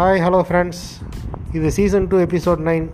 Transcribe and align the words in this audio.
Hi 0.00 0.20
hello 0.24 0.38
friends 0.48 0.82
இது 1.56 1.68
season 1.76 2.06
two 2.10 2.18
episode 2.26 2.60
nine 2.68 2.84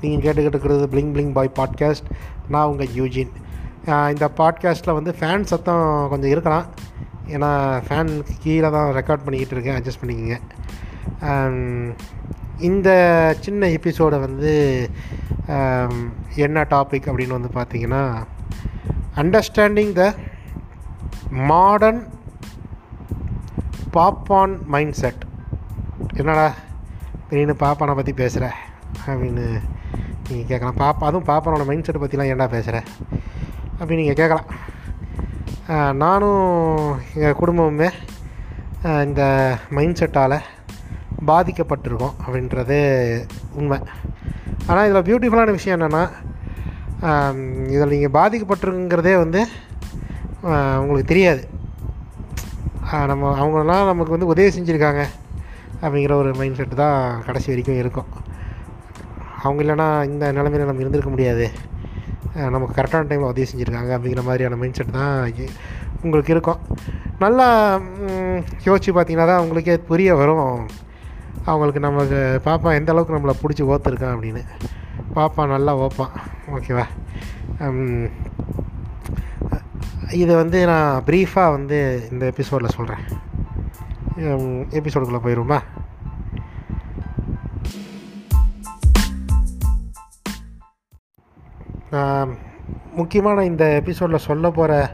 நீங்கள் 0.00 0.22
கேட்டுக்கிட்டு 0.24 0.56
இருக்கிறது 0.56 0.88
பிளிங் 0.92 1.12
பிளிங் 1.14 1.30
பாய் 1.36 1.50
பாட்காஸ்ட் 1.58 2.08
நான் 2.52 2.68
உங்கள் 2.70 2.90
யூஜின் 2.98 3.30
இந்த 4.12 4.26
பாட்காஸ்ட்டில் 4.40 4.96
வந்து 4.98 5.12
ஃபேன் 5.20 5.46
சத்தம் 5.52 6.08
கொஞ்சம் 6.10 6.32
இருக்கலாம். 6.34 6.66
ஏன்னா 7.34 7.50
ஃபேன் 7.86 8.12
கீழே 8.42 8.70
தான் 8.76 8.92
ரெக்கார்ட் 8.98 9.24
பண்ணிக்கிட்டு 9.24 9.56
இருக்கேன். 9.56 9.78
அட்ஜஸ்ட் 9.78 10.02
பண்ணிக்கோங்க. 10.02 10.38
இந்த 12.70 12.90
சின்ன 13.46 13.70
எபிசோடை 13.78 14.20
வந்து 14.26 14.52
என்ன 16.46 16.66
டாபிக் 16.74 17.10
அப்படின்னு 17.10 17.38
வந்து 17.38 17.56
பார்த்தீங்கன்னா 17.58 18.04
அண்டர்ஸ்டாண்டிங் 19.24 19.92
த 20.02 20.14
மாடர்ன் 21.52 22.02
பாப்பான் 23.98 24.56
மைண்ட் 24.76 24.98
செட் 25.02 25.22
என்னடா 26.20 26.46
திடீர்னு 27.28 27.54
பாப்பானை 27.62 27.92
பற்றி 27.98 28.12
பேசுகிற 28.20 28.46
அப்படின்னு 29.10 29.44
நீங்கள் 30.28 30.48
கேட்கலாம். 30.50 30.80
பாப்பா 30.82 31.04
அதுவும் 31.08 31.28
பாப்பானோட 31.30 31.64
மைண்ட் 31.68 31.86
செட்டை 31.86 32.00
பற்றிலாம் 32.02 32.30
ஏன்டா 32.32 32.48
பேசுகிற 32.54 32.78
அப்படின்னு 33.78 34.02
நீங்கள் 34.02 34.20
கேட்கலாம். 34.20 34.48
நானும் 36.02 36.42
எங்கள் 37.16 37.38
குடும்பமுமே 37.40 37.88
இந்த 39.06 39.22
மைண்ட் 39.76 40.00
செட்டால் 40.00 40.36
பாதிக்கப்பட்டிருக்கோம் 41.30 42.14
அப்படின்றது 42.24 42.78
உண்மை. 43.58 43.78
ஆனால் 44.68 44.86
இதில் 44.88 45.06
பியூட்டிஃபுல்லான 45.08 45.56
விஷயம் 45.58 45.76
என்னென்னா 45.78 46.04
இதில் 47.74 47.94
நீங்கள் 47.94 48.16
பாதிக்கப்பட்டிருக்குங்கிறதே 48.18 49.14
வந்து 49.22 49.40
உங்களுக்கு 50.82 51.10
தெரியாது. 51.14 51.42
நம்ம 53.10 53.32
அவங்களாம் 53.40 53.90
நமக்கு 53.90 54.14
வந்து 54.16 54.30
உதவி 54.32 54.50
செஞ்சுருக்காங்க. 54.56 55.02
அப்படிங்கிற 55.82 56.14
ஒரு 56.22 56.30
மைண்ட் 56.40 56.58
செட்டு 56.58 56.76
தான் 56.82 56.98
கடைசி 57.26 57.48
வரைக்கும் 57.52 57.80
இருக்கும். 57.82 58.10
அவங்க 59.44 59.60
இல்லைனா 59.64 59.86
இந்த 60.10 60.24
நிலைமையில் 60.38 60.68
நம்ம 60.70 60.82
இருந்திருக்க 60.84 61.12
முடியாது. 61.14 61.46
நமக்கு 62.54 62.76
கரெக்டான 62.76 63.08
டைமில் 63.08 63.30
உதவி 63.32 63.46
செஞ்சுருக்காங்க 63.50 63.92
அப்படிங்கிற 63.96 64.22
மாதிரியான 64.28 64.58
மைண்ட் 64.60 64.78
செட் 64.78 64.98
தான் 65.00 65.16
உங்களுக்கு 66.04 66.32
இருக்கும். 66.34 66.60
நல்லா 67.24 67.46
யோசிச்சு 68.68 68.92
பார்த்தீங்கன்னா 68.94 69.26
தான் 69.30 69.40
அவங்களுக்கே 69.40 69.74
புரிய 69.90 70.14
வரும். 70.20 70.48
அவங்களுக்கு 71.50 71.80
நமக்கு 71.86 72.18
பாப்பா 72.46 72.70
எந்த 72.78 72.92
அளவுக்கு 72.92 73.16
நம்மளை 73.16 73.34
பிடிச்சி 73.42 73.62
ஓத்துருக்கான் 73.72 74.14
அப்படின்னு. 74.16 74.42
பாப்பா 75.16 75.42
நல்லா 75.54 75.72
ஓப்பான் 75.84 76.14
ஓகேவா 76.56 76.86
இதை 80.22 80.32
வந்து 80.42 80.58
நான் 80.70 81.04
ப்ரீஃபாக 81.08 81.54
வந்து 81.56 81.78
இந்த 82.12 82.24
எபிசோடில் 82.32 82.76
சொல்கிறேன் 82.78 83.04
எபிசோடுக்குள்ளே 84.16 85.22
போயிடுமா 85.22 85.60
முக்கியமான 92.94 93.44
இந்த 93.44 93.64
எபிசோடில் 93.64 94.18
சொல்ல 94.18 94.50
போகிற 94.50 94.90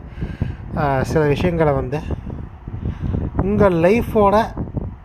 சில 1.03 1.27
விஷயங்களை 1.27 1.73
வந்து 1.73 2.01
உங்கள் 3.37 3.73
லைஃபோட 3.73 4.37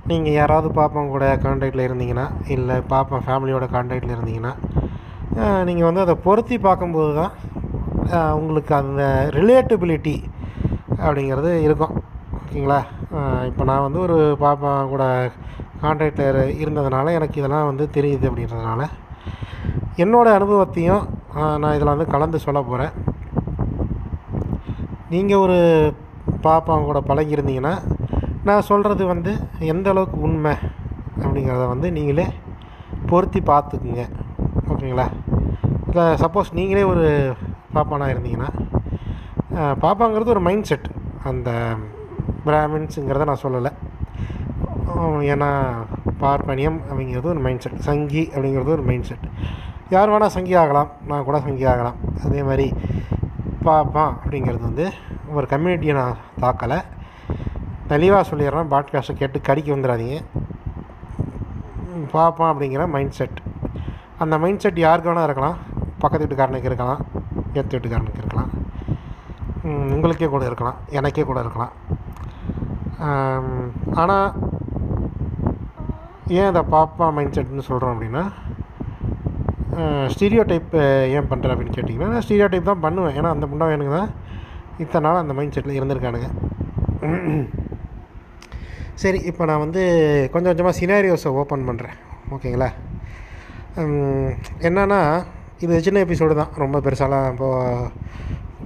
நீங்கள் 0.06 0.34
யாராவது 0.34 0.70
பாப்பா 0.70 1.08
கூட 1.08 1.36
கான்டாக்டில் 1.36 1.88
இருந்தீங்கன்னா 1.88 2.30
இல்லை 2.48 2.76
பாப்பா 2.76 3.18
ஃபேமிலியோட 3.28 3.66
கான்டாக்டில் 3.66 4.16
இருந்தீங்கன்னா 4.16 4.54
நீங்கள் 5.64 5.86
வந்து 5.86 6.02
அதை 6.02 6.16
பொருத்தி 6.16 6.60
பார்க்கும்போது 6.60 7.16
தான் 7.16 7.32
உங்களுக்கு 8.34 8.76
அந்த 8.76 9.30
ரிலேட்டபிலிட்டி 9.34 10.24
அப்படிங்கிறது 10.98 11.64
இருக்கும். 11.64 12.04
ஓகேங்களா? 12.36 12.84
இப்போ 13.50 13.64
நான் 13.70 13.86
வந்து 13.86 14.00
ஒரு 14.00 14.18
பாப்பா 14.44 14.72
கூட 14.92 15.04
கான்டாக்டில் 15.82 16.40
இருந்ததுனால 16.62 17.12
எனக்கு 17.12 17.40
இதெல்லாம் 17.40 17.70
வந்து 17.70 17.86
தெரியுது 17.98 18.26
அப்படின்றதுனால 18.30 18.82
என்னோடய 20.04 20.38
அனுபவத்தையும் 20.40 21.04
நான் 21.62 21.76
இதில் 21.78 21.94
வந்து 21.94 22.14
கலந்து 22.14 22.46
சொல்ல 22.46 22.60
போகிறேன் 22.62 22.94
நீங்கள் 25.14 25.44
ஒரு 25.46 25.58
பாப்பா 26.48 26.76
கூட 26.90 27.00
பழகியிருந்தீங்கன்னா 27.10 27.76
நான் 28.48 28.68
சொல்கிறது 28.70 29.04
வந்து 29.06 29.32
எந்த 29.74 29.88
அளவுக்கு 29.90 30.18
உண்மை 30.28 30.54
அப்படிங்கிறத 31.24 31.66
வந்து 31.74 31.88
நீங்களே 31.98 32.26
பொருத்தி 33.10 33.40
பார்த்துக்குங்க. 33.52 34.04
ஓகேங்களா? 34.72 35.08
இல்லை 35.90 36.06
சப்போஸ் 36.24 36.50
நீங்களே 36.60 36.84
ஒரு 36.94 37.06
பாப்பானாக 37.76 38.14
இருந்தீங்கன்னா 38.14 38.50
பாப்பாங்கிறது 39.84 40.34
ஒரு 40.36 40.44
மைண்ட் 40.48 40.70
செட் 40.70 40.88
அந்த 41.30 41.50
பிராமின்ஸுங்கிறத 42.46 43.26
நான் 43.30 43.44
சொல்லலை. 43.46 43.72
ஏன்னா 45.32 45.50
பார்ப்பனியம் 46.22 46.80
அப்படிங்கிறது 46.90 47.30
ஒரு 47.34 47.42
மைண்ட் 47.46 47.64
செட் 47.66 47.86
சங்கி 47.88 48.24
அப்படிங்கிறது 48.34 48.74
ஒரு 48.78 48.84
மைண்ட் 48.90 49.08
செட் 49.10 49.26
யார் 49.96 50.12
வேணால் 50.12 50.36
சங்கி 50.36 50.54
ஆகலாம். 50.62 50.90
நான் 51.08 51.26
கூட 51.28 51.38
சங்கி 51.48 51.66
ஆகலாம். 51.72 51.98
அதே 52.26 52.42
மாதிரி 52.50 52.68
பாப்பா 53.68 54.04
அப்படிங்கிறது 54.24 54.66
வந்து 54.70 54.86
ஒரு 55.38 55.48
கம்யூனிட்டியை 55.50 55.94
நான் 56.00 56.18
தாக்கலை. 56.44 56.80
தெளிவாக 57.88 58.24
சொல்லிடுறேன். 58.30 58.72
பாட்காஸ்ட்டை 58.74 59.16
கேட்டு 59.22 59.42
கடிக்க 59.48 59.76
வந்துடாதீங்க. 59.76 60.18
பார்ப்பான் 62.14 62.52
அப்படிங்கிற 62.54 62.84
மைண்ட் 62.96 63.18
செட் 63.20 63.38
அந்த 64.24 64.36
மைண்ட் 64.44 64.64
செட் 64.64 64.80
யாருக்கு 64.86 65.10
வேணால் 65.12 65.30
இருக்கலாம். 65.30 65.58
பக்கத்து 66.04 66.28
வீட்டுக்காரனுக்கு 66.28 66.70
இருக்கலாம். 66.72 67.02
ஏற்று 67.54 67.80
வீட்டுக்காரனுக்கு 67.80 68.22
இருக்கலாம். 68.24 68.52
உங்களுக்கே 69.96 70.28
கூட 70.34 70.44
இருக்கலாம். 70.50 70.78
எனக்கே 71.00 71.24
கூட 71.30 71.40
இருக்கலாம். 71.46 71.74
ஆனால் 74.02 74.28
ஏன் 76.38 76.50
அதை 76.52 76.62
பாப்பா 76.76 77.06
மைண்ட் 77.16 77.36
செட்னு 77.38 77.68
சொல்கிறோம் 77.70 77.94
அப்படின்னா 77.94 78.24
ஸ்டீரியோ 80.14 80.44
டைப் 80.52 80.74
ஏன் 81.16 81.30
பண்ணுறேன் 81.32 81.54
அப்படின்னு 81.54 81.76
கேட்டிங்கன்னா 81.76 82.10
நான் 82.14 82.26
ஸ்டீரியோ 82.26 82.48
டைப் 82.54 82.70
தான் 82.72 82.84
பண்ணுவேன். 82.86 83.16
ஏன்னா 83.20 83.30
அந்த 83.36 83.46
முண்டாவனுக்கு 83.52 83.96
தான் 84.00 84.12
இத்தனை 84.84 85.04
நாள் 85.06 85.22
அந்த 85.24 85.34
மைண்ட் 85.38 85.56
செட்டில் 85.56 85.78
இருந்திருக்கானுங்க. 85.80 86.30
சரி 89.02 89.20
இப்போ 89.30 89.44
நான் 89.50 89.64
வந்து 89.66 89.84
கொஞ்சம் 90.34 90.52
கொஞ்சமாக 90.52 90.78
சினாரியோஸை 90.80 91.30
ஓப்பன் 91.42 91.68
பண்ணுறேன் 91.70 91.98
ஓகேங்களா? 92.36 92.70
என்னென்னா 94.68 95.00
இது 95.64 95.84
சின்ன 95.86 96.02
எபிசோடு 96.06 96.34
தான். 96.42 96.54
ரொம்ப 96.64 96.78
பெருசாலாம் 96.86 97.28
இப்போது 97.34 97.90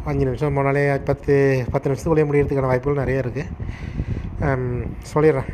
அஞ்சு 0.10 0.28
நிமிஷம் 0.28 0.58
போனாலே 0.58 0.84
பத்து 1.10 1.34
பத்து 1.74 1.90
நிமிஷத்துக்குள்ளேயே 1.90 2.28
முடியறதுக்கான 2.30 2.70
வாய்ப்புகள் 2.72 3.02
நிறைய 3.04 3.24
இருக்குது 3.24 3.46
சொல்லிடுறேன். 5.12 5.50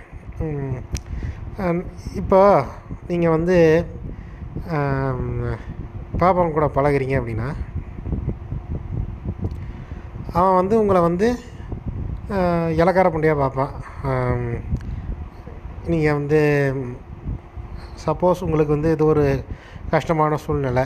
இப்போ 2.21 2.39
நீங்கள் 3.11 3.35
வந்து 3.37 3.57
பாப்பாவும் 6.21 6.55
கூட 6.57 6.67
பழகிறீங்க 6.75 7.15
அப்படின்னா 7.19 7.49
அவன் 10.39 10.59
வந்து 10.59 10.75
உங்களை 10.81 11.01
வந்து 11.07 11.27
இலக்கார 12.81 13.07
பண்டியாக 13.13 13.41
பார்ப்பான். 13.41 13.73
நீங்கள் 15.91 16.17
வந்து 16.19 16.39
சப்போஸ் 18.05 18.43
உங்களுக்கு 18.45 18.75
வந்து 18.77 18.93
இது 18.95 19.03
ஒரு 19.13 19.25
கஷ்டமான 19.93 20.37
சூழ்நிலை 20.43 20.85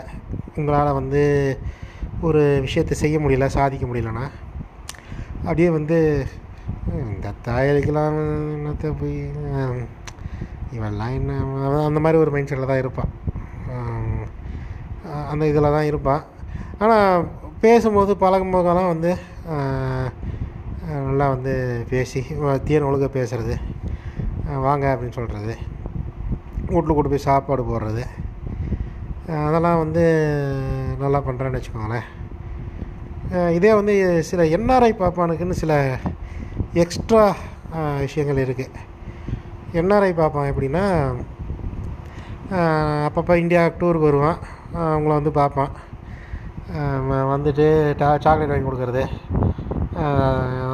உங்களால் 0.57 0.97
வந்து 0.99 1.21
ஒரு 2.27 2.41
விஷயத்தை 2.65 2.95
செய்ய 3.01 3.17
முடியல 3.23 3.47
சாதிக்க 3.57 3.85
முடியலன்னா 3.87 4.25
அப்படியே 5.47 5.69
வந்து 5.77 5.97
இந்த 7.03 7.33
தாயலிக்கெல்லாம் 7.47 8.17
என்னத்தை 8.55 8.89
போய் 9.01 9.17
இவெல்லாம் 10.75 11.15
என்ன 11.19 11.39
அந்த 11.87 11.99
மாதிரி 12.03 12.21
ஒரு 12.23 12.31
மைண்ட் 12.33 12.49
செட்டில் 12.51 12.71
தான் 12.71 12.81
இருப்பான். 12.83 13.11
அந்த 15.31 15.43
இதில் 15.51 15.75
தான் 15.75 15.89
இருப்பான். 15.91 16.23
ஆனால் 16.83 17.27
பேசும்போது 17.63 18.13
பழகும் 18.23 18.53
போதெல்லாம் 18.55 18.91
வந்து 18.93 19.11
நல்லா 21.07 21.25
வந்து 21.35 21.53
பேசி 21.91 22.19
தீயன் 22.67 22.87
ஒழுங்க 22.89 23.07
பேசுகிறது 23.15 23.55
வாங்க 24.65 24.85
அப்படின்னு 24.93 25.17
சொல்கிறது 25.19 25.55
வீட்டில் 26.73 26.93
கூட்டு 26.95 27.11
போய் 27.13 27.27
சாப்பாடு 27.29 27.63
போடுறது 27.69 28.03
அதெல்லாம் 29.45 29.81
வந்து 29.83 30.03
நல்லா 31.01 31.19
பண்ணுறேன்னு 31.27 31.59
வச்சுக்கோங்களேன். 31.59 32.07
இதே 33.57 33.71
வந்து 33.79 33.93
சில 34.29 34.43
என்ஆர்ஐ 34.57 34.91
பாப்பானுக்குன்னு 35.01 35.61
சில 35.63 35.73
எக்ஸ்ட்ரா 36.83 37.23
விஷயங்கள் 38.03 38.43
இருக்குது 38.45 38.83
என்ஆர்ஐ 39.79 40.11
பார்ப்பான் 40.19 40.49
எப்படின்னா 40.51 40.83
அப்பப்போ 43.07 43.33
இந்தியா 43.43 43.61
டூருக்கு 43.79 44.09
வருவான். 44.09 44.37
அவங்கள 44.91 45.11
வந்து 45.19 45.31
பார்ப்பான். 45.39 45.71
வந்துட்டு 47.33 47.65
டா 48.01 48.09
சாக்லேட் 48.25 48.53
வாங்கி 48.53 48.67
கொடுக்குறது. 48.67 49.03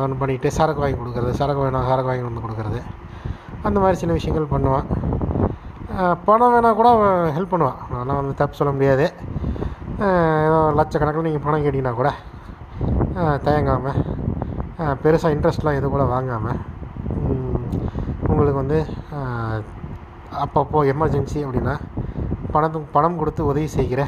ஒன்று 0.04 0.20
பண்ணிவிட்டு 0.22 0.50
சரக்கு 0.58 0.84
வாங்கி 0.84 0.98
கொடுக்குறது. 1.00 1.32
சரக்கு 1.40 1.64
வேணும் 1.64 1.90
சரக்கு 1.90 2.10
வாங்கி 2.12 2.28
வந்து 2.28 2.44
கொடுக்குறது. 2.46 2.80
அந்த 3.68 3.78
மாதிரி 3.84 4.00
சில 4.02 4.14
விஷயங்கள் 4.20 4.54
பண்ணுவான். 4.54 4.88
பணம் 6.28 6.54
வேணால் 6.54 6.78
கூட 6.80 6.90
ஹெல்ப் 7.36 7.54
பண்ணுவான். 7.54 7.80
அதெல்லாம் 7.94 8.20
வந்து 8.22 8.40
தப்பு 8.42 8.60
சொல்ல 8.60 8.74
முடியாது. 8.78 9.06
ஏதோ 10.48 10.60
லட்சக்கணக்கில் 10.80 11.28
நீங்கள் 11.28 11.46
பணம் 11.46 11.64
கேட்டிங்கன்னா 11.64 11.96
கூட 12.02 12.12
தயங்காமல் 13.48 14.00
பெருசாக 14.80 15.34
இன்ட்ரெஸ்ட்லாம் 15.34 15.78
எதுவும் 15.78 15.92
கூட 15.92 16.04
வாங்காமல் 16.04 16.62
உங்களுக்கு 18.28 18.62
வந்து 18.62 18.86
அப்பப்போ 20.44 20.80
எமர்ஜென்சி 20.94 21.40
அப்படின்னா 21.46 21.80
பணம் 22.52 22.88
பணம் 22.92 23.18
கொடுத்து 23.18 23.46
உதவி 23.46 23.68
செய்கிற 23.68 24.06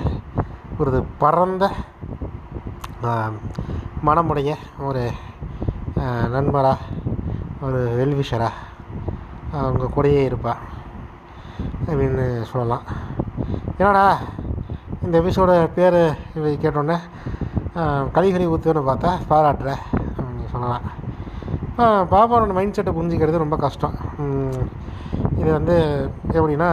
ஒரு 0.78 1.06
பரந்த 1.18 1.70
மனமுடைய 4.04 4.56
ஒரு 4.80 5.12
நண்பராக 6.32 6.78
ஒரு 7.62 7.80
வெல்விஷராக 7.98 8.64
அவங்க 9.52 9.86
கூடயே 9.86 10.22
இருப்பா 10.30 10.54
அப்படின்னு 11.88 12.44
சொல்லலாம். 12.44 12.84
என்னடா 13.78 14.18
இந்த 15.02 15.22
எபிசோட 15.22 15.70
பேர் 15.74 16.18
இவை 16.36 16.58
கேட்டோன்னே 16.58 16.98
கலிகரி 18.14 18.48
ஊற்றுன்னு 18.48 18.90
பார்த்தா 18.90 19.12
பாராட்டுற 19.30 19.72
சொல்லலாம் 20.56 20.86
ஆ, 21.80 21.86
மைண்ட் 22.58 22.76
செட்டை 22.76 22.92
புரிஞ்சிக்கிறது 22.98 23.44
ரொம்ப 23.44 23.56
கஷ்டம். 23.64 23.96
இது 25.40 25.50
வந்து 25.58 25.76
எப்படின்னா 26.38 26.70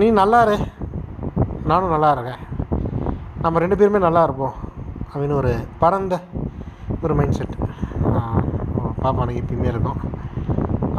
நீ 0.00 0.06
நல்லா 0.20 0.38
இரு. 0.46 0.56
நானும் 1.70 1.92
நல்லா 1.94 2.10
இருக்கேன். 2.14 2.40
நம்ம 3.44 3.60
ரெண்டு 3.62 3.76
பேருமே 3.80 4.00
நல்லா 4.06 4.22
இருப்போம் 4.26 4.56
அப்படின்னு 5.12 5.38
ஒரு 5.42 5.52
பரந்த 5.82 6.14
ஒரு 7.04 7.14
மைண்ட் 7.18 7.38
செட் 7.38 7.54
பாப்பானுக்கு 9.04 9.42
எப்பயுமே 9.42 9.70
இருக்கும். 9.72 10.00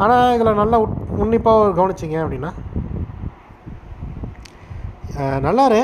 ஆனால் 0.04 0.34
இதில் 0.36 0.60
நல்லா 0.62 0.76
உட் 0.84 0.96
உன்னிப்பாக 1.22 1.74
கவனிச்சிங்க 1.78 2.18
அப்படின்னா 2.24 2.52
நல்லாரு 5.46 5.80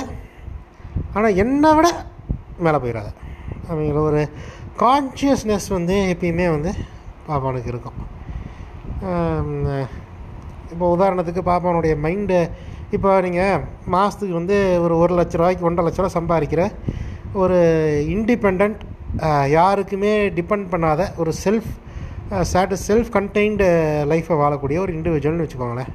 ஆனால் 1.17 1.39
என்னை 1.43 1.71
விட 1.77 1.89
மேலே 2.65 2.79
போயிடாது 2.83 3.11
அப்படிங்கிற 3.69 4.01
ஒரு 4.11 4.23
கான்ஷியஸ்னஸ் 4.83 5.69
வந்து 5.77 5.97
எப்பயுமே 6.13 6.47
வந்து 6.57 6.71
பாப்பானுக்கு 7.29 7.71
இருக்கும். 7.73 7.99
இப்போ 10.73 10.85
உதாரணத்துக்கு 10.97 11.43
பாப்பானுடைய 11.51 11.95
மைண்டு 12.05 12.39
இப்போ 12.97 13.11
நீங்கள் 13.27 13.63
மாதத்துக்கு 13.95 14.35
வந்து 14.41 14.57
ஒரு 14.85 14.95
ஒரு 15.03 15.13
லட்ச 15.19 15.39
ரூபாய்க்கு 15.41 15.67
ஒன்றரை 15.69 15.85
லட்ச 15.87 16.01
ரூபா 16.01 16.15
சம்பாதிக்கிற 16.19 16.65
ஒரு 17.43 17.59
இண்டிபெண்ட் 18.17 18.83
யாருக்குமே 19.57 20.13
டிபெண்ட் 20.39 20.67
பண்ணாத 20.73 21.03
ஒரு 21.23 21.33
செல்ஃப் 21.45 21.71
சாட்டு 22.53 22.77
செல்ஃப் 22.89 23.11
கண்டெய்ன்டு 23.17 23.67
லைஃப்பை 24.13 24.37
வாழக்கூடிய 24.43 24.79
ஒரு 24.85 24.93
இண்டிவிஜுவல்னு 24.97 25.45
வச்சுக்கோங்களேன். 25.45 25.91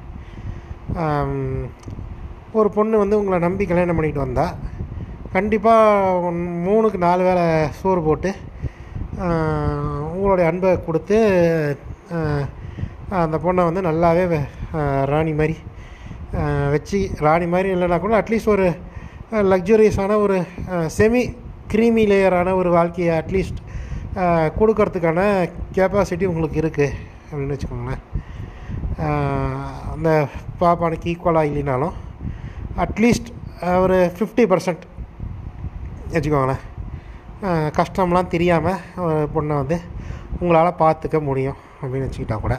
ஒரு 2.58 2.68
பொண்ணு 2.76 3.02
வந்து 3.02 3.18
உங்களை 3.20 3.38
நம்பி 3.46 3.64
கல்யாணம் 3.70 3.98
பண்ணிட்டு 3.98 4.24
வந்தால் 4.24 4.54
கண்டிப்பாக 5.32 6.30
மூணுக்கு 6.64 6.98
நாலு 6.98 7.22
வேளை 7.22 7.44
சோறு 7.70 8.00
போட்டு 8.02 8.30
உங்களுடைய 10.12 10.48
அன்பை 10.48 10.82
கொடுத்து 10.82 11.18
அந்த 13.08 13.36
பொண்ணை 13.38 13.64
வந்து 13.64 13.80
நல்லாவே 13.80 14.40
ராணி 15.04 15.32
மாதிரி 15.32 15.56
வச்சு 16.70 17.10
ராணி 17.18 17.46
மாதிரி 17.46 17.68
இல்லைனா 17.74 18.00
கூட 18.00 18.22
அட்லீஸ்ட் 18.22 18.46
ஒரு 18.46 18.66
லக்ஸுரியஸான 19.52 20.16
ஒரு 20.16 20.36
செமி 20.98 21.22
க்ரீமி 21.72 22.04
லேயரான 22.06 22.54
ஒரு 22.54 22.70
வாழ்க்கையை 22.70 23.18
அட்லீஸ்ட் 23.18 23.60
கொடுக்கறதுக்கான 24.58 25.20
கெப்பாசிட்டி 25.74 26.24
உங்களுக்கு 26.24 26.60
இருக்குது 26.60 26.88
அப்படின்னு 27.30 27.56
வச்சுக்கோங்களேன். 27.56 28.02
அந்த 29.94 30.28
பாப்பானுக்கு 30.60 31.10
ஈக்குவலாக 31.12 31.50
இல்லைனாலும் 31.50 31.94
அட்லீஸ்ட் 32.76 33.30
ஒரு 33.80 34.12
ஃபிஃப்டி 34.18 34.44
பர்சன்ட் 34.46 34.84
வச்சுக்கோங்களேன். 36.14 36.62
கஷ்டம்லாம் 37.78 38.32
தெரியாமல் 38.34 38.80
ஒரு 39.06 39.18
பொண்ணை 39.34 39.54
வந்து 39.60 39.76
உங்களால் 40.40 40.78
பார்த்துக்க 40.82 41.18
முடியும் 41.28 41.58
அப்படின்னு 41.80 42.06
வச்சுக்கிட்டா 42.08 42.38
கூட. 42.44 42.56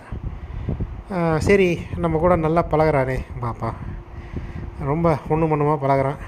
சரி 1.47 1.69
நம்ம 2.03 2.19
கூட 2.23 2.33
நல்லா 2.45 2.63
பழகிறானே 2.71 3.17
பாப்பா. 3.43 3.69
ரொம்ப 4.89 5.07
ஒன்று 5.31 5.49
மண்ணுமாக 5.51 5.79
பழகுறான். 5.83 6.19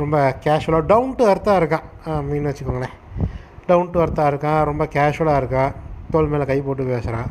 ரொம்ப 0.00 0.16
கேஷுவலாக 0.44 0.88
டவுன் 0.92 1.16
டு 1.18 1.24
அர்த்தாக 1.32 1.60
இருக்கான் 1.62 1.88
அப்படின்னு 2.18 2.50
வச்சுக்கோங்களேன். 2.50 2.94
டவுன் 3.68 3.90
டு 3.92 3.98
அர்த்தாக 4.04 4.30
இருக்கான் 4.32 4.60
ரொம்ப 4.70 4.84
கேஷுவலாக 4.94 5.40
இருக்கான் 5.42 5.74
தோல் 6.12 6.30
மேலே 6.32 6.44
கை 6.50 6.56
போட்டு 6.66 6.92
பேசுகிறான் 6.92 7.30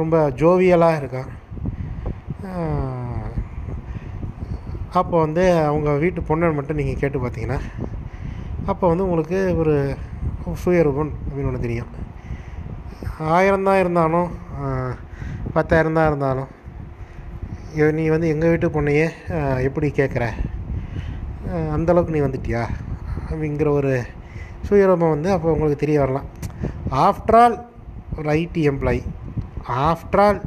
ரொம்ப 0.00 0.16
ஜோவியலாக 0.40 1.00
இருக்கான் 1.00 1.30
அப்போ 4.98 5.16
வந்து 5.24 5.42
அவங்க 5.70 5.90
வீட்டு 6.02 6.20
பொண்ணை 6.28 6.46
மட்டும் 6.58 6.78
நீங்கள் 6.80 7.00
கேட்டு 7.00 7.18
பார்த்தீங்கன்னா 7.24 7.58
அப்போ 8.70 8.84
வந்து 8.90 9.06
உங்களுக்கு 9.06 9.38
ஒரு 9.62 9.74
சுயரூபம் 10.62 11.12
அப்படின்னு 11.26 11.50
ஒன்று 11.50 11.64
தெரியும். 11.66 11.90
ஆயிரம் 13.36 13.66
தான் 13.68 13.80
இருந்தாலும் 13.82 14.28
பத்தாயிரம் 15.56 15.98
தான் 15.98 16.08
இருந்தாலும் 16.10 16.50
நீ 17.98 18.04
வந்து 18.14 18.30
எங்கள் 18.34 18.52
வீட்டு 18.52 18.68
பொண்ணையே 18.76 19.06
எப்படி 19.68 19.88
கேட்குற 19.98 20.24
அந்தளவுக்கு 21.44 21.74
அந்த 21.76 21.88
அளவுக்கு 21.92 22.14
நீ 22.14 22.20
வந்துட்டியா? 22.24 22.62
அப்படிங்கிற 23.28 23.68
ஒரு 23.80 23.92
சுயரூபம் 24.68 25.14
வந்து 25.14 25.28
அப்போ 25.34 25.48
உங்களுக்கு 25.54 25.82
தெரிய 25.82 25.98
வரலாம். 26.02 26.26
ஆஃப்டர் 27.04 27.38
ஆல் 27.42 27.56
ஒரு 28.18 28.28
ஐடி 28.40 28.62
எம்ப்ளாயி 28.70 29.02
ஆஃப்டர் 29.88 30.22
ஆல் 30.24 30.40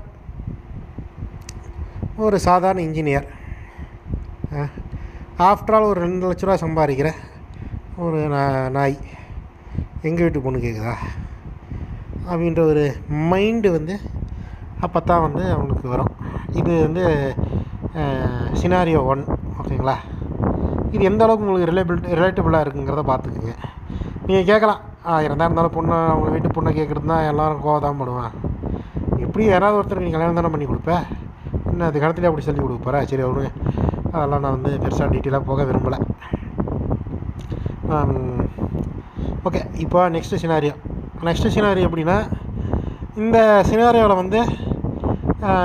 ஒரு 2.25 2.37
சாதாரண 2.47 2.81
இன்ஜினியர் 2.89 3.27
ஆஃப்டர் 5.43 5.75
ஆல் 5.75 5.89
ஒரு 5.89 5.99
ரெண்டு 6.01 6.25
லட்ச 6.25 6.43
ரூபா 6.43 6.55
சம்பாதிக்கிற 6.61 7.09
ஒரு 7.97 8.19
நா- 8.33 8.45
நாய் 8.71 8.95
எங்கள் 10.03 10.25
வீட்டு 10.25 10.39
பொண்ணு 10.41 10.59
கேட்குதா 10.59 10.93
அப்படின்ற 12.27 12.61
ஒரு 12.65 12.83
மைண்டு 13.31 13.69
வந்து 13.71 13.95
அப்போ 14.81 14.99
தான் 15.01 15.23
வந்து 15.25 15.43
அவனுக்கு 15.53 15.85
வரும். 15.89 16.11
இது 16.59 16.71
வந்து 16.81 17.03
சினாரியோ 18.53 19.01
ஒன் 19.05 19.21
ஓகேங்களா 19.59 19.95
இது 20.93 21.03
எந்த 21.03 21.23
அளவுக்கு 21.25 21.45
உங்களுக்கு 21.45 21.69
ரிலேபிள் 21.69 21.99
ரிலேட்டபிளாக 22.13 22.63
இருக்குங்கிறத 22.65 23.03
பார்த்துக்குங்க 23.05 23.53
நீங்கள் 24.25 24.49
கேட்கலாம் 24.49 24.81
ஆயிரம் 25.11 25.39
தான் 25.39 25.47
இருந்தாலும் 25.47 25.75
பொண்ணு 25.75 25.95
அவங்க 26.09 26.29
வீட்டு 26.33 26.55
பொண்ணை 26.55 26.71
கேட்குறது 26.73 27.11
தான் 27.11 27.27
எல்லோரும் 27.29 27.63
கோவம் 27.63 27.85
தான் 27.85 27.99
படுவான் 28.01 28.33
எப்படி 29.23 29.43
யாராவது 29.47 29.77
ஒருத்தருக்கு 29.79 30.07
நீ 30.07 30.13
கல்யாணம் 30.13 30.39
தானே 30.39 30.51
பண்ணி 30.53 30.67
கொடுப்பேன் 30.67 31.03
என்ன 31.69 31.85
அது 31.85 31.97
காலத்துலேயே 31.99 32.31
அப்படி 32.31 32.45
சொல்லி 32.45 32.63
கொடுப்பாரா 32.63 33.01
சரி 33.05 33.25
அவனு 33.25 33.49
அதெல்லாம் 34.15 34.43
நான் 34.43 34.55
வந்து 34.57 34.71
பெருசாக 34.83 35.07
டீட்டெயிலாக 35.13 35.47
போக 35.49 35.63
விரும்பலை. 35.69 35.99
ஓகே 39.47 39.61
இப்போ 39.83 39.99
நெக்ஸ்ட்டு 40.15 40.41
சினாரியோ 40.43 40.75
நெக்ஸ்ட்டு 41.27 41.53
சினாரியோ 41.55 41.87
எப்படின்னா 41.87 42.17
இந்த 43.23 43.37
சினாரியோவில் 43.69 44.21
வந்து 44.21 44.39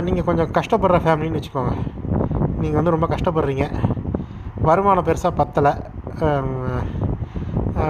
நீங்கள் 0.06 0.26
கொஞ்சம் 0.28 0.50
கஷ்டப்படுற 0.56 0.99
ஃபேமிலின்னு 1.04 1.38
வச்சுக்கோங்க. 1.38 1.75
நீங்கள் 2.62 2.78
வந்து 2.78 2.94
ரொம்ப 2.94 3.06
கஷ்டப்படுறீங்க. 3.14 3.66
வருமானம் 4.68 5.06
பெருசாக 5.08 5.38
பத்தலை. 5.40 5.72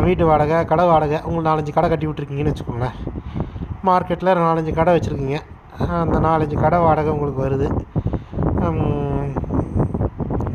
வீட்டு 0.06 0.24
வாடகை 0.30 0.56
கடை 0.70 0.84
வாடகை 0.90 1.18
உங்களுக்கு 1.26 1.48
நாலஞ்சு 1.50 1.72
கடை 1.76 1.88
கட்டி 1.90 2.08
விட்ருக்கீங்கன்னு 2.08 2.52
வச்சுக்கோங்களேன். 2.52 2.96
மார்க்கெட்டில் 3.88 4.40
நாலஞ்சு 4.46 4.72
கடை 4.78 4.92
வச்சுருக்கீங்க. 4.96 5.38
அந்த 6.02 6.18
நாலஞ்சு 6.26 6.56
கடை 6.64 6.78
வாடகை 6.86 7.12
உங்களுக்கு 7.16 7.44
வருது. 7.46 7.68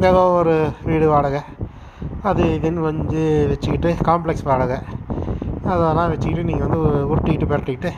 ஏதோ 0.10 0.22
ஒரு 0.40 0.54
வீடு 0.88 1.06
வாடகை. 1.12 1.42
அது 2.30 2.44
இதுன்னு 2.58 2.82
வந்து 2.90 3.22
வச்சுக்கிட்டு 3.52 3.90
காம்ப்ளெக்ஸ் 4.08 4.48
வாடகை. 4.50 4.78
அதெல்லாம் 5.72 6.12
வச்சுக்கிட்டு 6.14 6.48
நீங்கள் 6.50 6.66
வந்து 6.66 6.80
உருட்டிக்கிட்டு 7.12 7.52
பரட்டிக்கிட்டு 7.52 7.92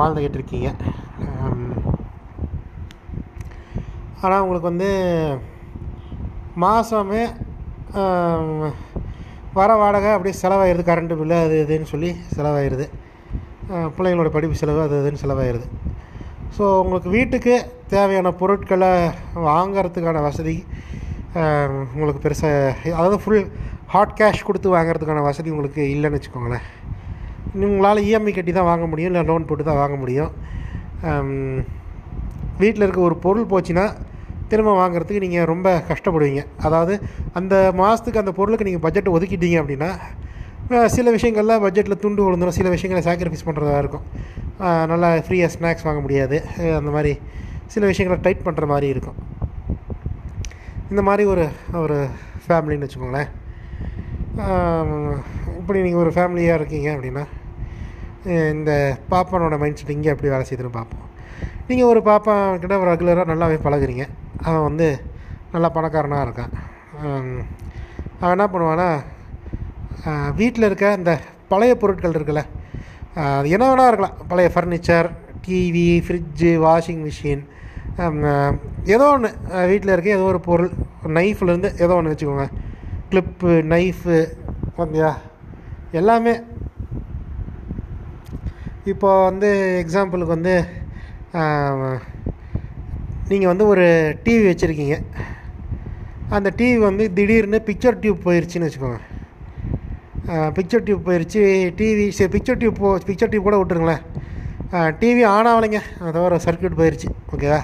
வாழ்ந்துக்கிட்டு 0.00 0.38
இருக்கீங்க. 0.40 0.70
ஆனால் 4.24 4.42
உங்களுக்கு 4.44 4.70
வந்து 4.72 4.90
மாதமே 6.64 7.22
வர 9.58 9.70
வாடகை 9.82 10.10
அப்படியே 10.14 10.36
செலவாயிருது 10.42 10.84
கரண்ட்டு 10.90 11.18
பில்லு 11.20 11.36
அது 11.46 11.56
இதுன்னு 11.64 11.92
சொல்லி 11.92 12.10
செலவாயிருது. 12.36 12.86
பிள்ளைங்களோட 13.96 14.30
படிப்பு 14.36 14.60
செலவு 14.62 14.80
அது 14.86 15.00
இதுன்னு 15.02 15.22
செலவாயிருது. 15.24 15.66
ஸோ 16.56 16.64
உங்களுக்கு 16.82 17.10
வீட்டுக்கு 17.18 17.54
தேவையான 17.92 18.28
பொருட்களை 18.40 18.90
வாங்கிறதுக்கான 19.48 20.22
வசதி 20.26 20.56
உங்களுக்கு 21.94 22.20
பெருசாக 22.24 22.92
அதாவது 22.98 23.16
ஃபுல் 23.22 23.44
ஹாட் 23.94 24.16
கேஷ் 24.18 24.46
கொடுத்து 24.48 24.68
வாங்குறதுக்கான 24.76 25.22
வசதி 25.28 25.48
உங்களுக்கு 25.54 25.82
இல்லைன்னு 25.94 26.18
வச்சுக்கோங்களேன். 26.18 26.64
உங்களால் 27.68 28.04
இஎம்ஐ 28.08 28.32
கட்டி 28.36 28.52
தான் 28.58 28.68
வாங்க 28.70 28.86
முடியும் 28.92 29.10
இல்லை 29.12 29.22
லோன் 29.30 29.46
போட்டு 29.48 29.64
தான் 29.68 29.80
வாங்க 29.82 29.96
முடியும். 30.02 30.30
வீட்டில் 32.62 32.84
இருக்க 32.84 33.00
ஒரு 33.10 33.16
பொருள் 33.24 33.50
போச்சுன்னா 33.52 33.84
திரும்ப 34.50 34.72
வாங்குறதுக்கு 34.80 35.24
நீங்கள் 35.26 35.48
ரொம்ப 35.52 35.68
கஷ்டப்படுவீங்க. 35.90 36.42
அதாவது 36.66 36.94
அந்த 37.38 37.54
மாதத்துக்கு 37.80 38.22
அந்த 38.22 38.32
பொருளுக்கு 38.38 38.68
நீங்கள் 38.68 38.84
பட்ஜெட்டை 38.86 39.12
ஒதுக்கிட்டீங்க 39.16 39.58
அப்படின்னா 39.62 39.90
சில 40.96 41.06
விஷயங்களில் 41.16 41.62
பட்ஜெட்டில் 41.64 42.02
துண்டு 42.02 42.26
விழுந்துடும் 42.26 42.58
சில 42.58 42.68
விஷயங்களை 42.74 43.02
சாக்ரிஃபைஸ் 43.08 43.46
பண்ணுறதா 43.48 43.78
இருக்கும். 43.82 44.04
நல்லா 44.92 45.08
ஃப்ரீயாக 45.26 45.52
ஸ்நாக்ஸ் 45.54 45.86
வாங்க 45.88 46.00
முடியாது 46.04 46.36
அந்த 46.80 46.90
மாதிரி 46.96 47.12
சில 47.72 47.82
விஷயங்களை 47.90 48.18
டைட் 48.24 48.44
பண்ணுற 48.46 48.66
மாதிரி 48.72 48.86
இருக்கும். 48.94 49.18
இந்த 50.90 51.02
மாதிரி 51.08 51.24
ஒரு 51.32 51.44
ஒரு 51.84 51.96
ஃபேமிலின்னு 52.44 52.86
வச்சுக்கோங்களேன். 52.86 53.30
இப்படி 55.60 55.78
நீங்கள் 55.86 56.02
ஒரு 56.04 56.10
ஃபேமிலியாக 56.16 56.58
இருக்கீங்க 56.60 56.88
அப்படின்னா 56.94 57.24
இந்த 58.54 58.72
பாப்பானோட 59.12 59.54
மைண்ட் 59.62 59.78
செட் 59.80 59.94
இங்கே 59.96 60.12
எப்படி 60.12 60.32
வேலை 60.34 60.44
செய்யுதுன்னு 60.48 60.76
பார்ப்போம். 60.78 61.08
நீங்கள் 61.68 61.90
ஒரு 61.92 62.00
பாப்பா 62.10 62.34
கிட்ட 62.62 62.76
ரெகுலராக 62.90 63.30
நல்லாவே 63.32 63.58
பழகுறீங்க. 63.66 64.04
அவன் 64.46 64.66
வந்து 64.68 64.88
நல்லா 65.54 65.68
பணக்காரனாக 65.76 66.26
இருக்கான். 66.26 66.52
அவன் 68.20 68.34
என்ன 68.36 68.46
பண்ணுவான்னா 68.52 68.88
வீட்டில் 70.40 70.68
இருக்க 70.68 70.86
இந்த 71.00 71.12
பழைய 71.52 71.72
பொருட்கள் 71.82 72.16
இருக்குல்ல 72.18 72.42
அது 73.38 73.48
என்ன 73.56 73.64
வேணா 73.70 73.88
இருக்கலாம். 73.90 74.16
பழைய 74.30 74.48
furniture 74.54 75.08
TV 75.46 75.88
fridge 76.06 76.52
washing 76.66 77.02
machine 77.06 77.44
ஏதோ 78.94 79.06
ஒன்று 79.14 79.28
வீட்டில் 79.70 79.92
இருக்க 79.92 80.18
ஏதோ 80.18 80.26
ஒரு 80.32 80.40
பொருள் 80.48 80.72
நைஃப்லேருந்து 81.18 81.70
ஏதோ 81.84 81.96
ஒன்று 81.98 82.12
வச்சுக்கோங்க. 82.12 82.46
கிளிப்பு 83.10 83.50
நைஃபு 83.72 84.16
பார்த்தியா 84.78 85.10
எல்லாமே. 86.00 86.34
இப்போ 88.92 89.10
வந்து 89.28 89.50
எக்ஸாம்பிளுக்கு 89.82 90.36
வந்து 90.36 90.54
நீங்கள் 93.30 93.50
வந்து 93.50 93.66
ஒரு 93.72 93.86
டிவி 94.24 94.44
வச்சுருக்கீங்க. 94.48 94.96
அந்த 96.36 96.48
டிவி 96.58 96.78
வந்து 96.88 97.04
திடீர்னு 97.18 97.58
பிக்சர் 97.68 98.00
டியூப் 98.02 98.26
போயிடுச்சின்னு 98.26 98.68
வச்சுக்கோங்க. 98.68 99.00
பிக்சர் 100.56 100.84
டியூப் 100.88 101.06
போயிடுச்சு 101.08 101.40
டிவி 101.78 102.04
சரி 102.18 102.32
பிக்சர் 102.34 102.60
டியூப் 102.60 102.82
போ 102.82 102.90
பிக்சர் 103.08 103.32
டியூப் 103.32 103.48
கூட 103.48 103.56
விட்டுருங்களேன். 103.60 104.04
TV 105.00 105.22
on 105.32 105.48
ஆகலைங்க. 105.52 105.80
அதோ 106.08 106.40
சர்க்யூட் 106.46 106.78
போயிடுச்சு 106.82 107.08
ஓகேவா 107.34 107.62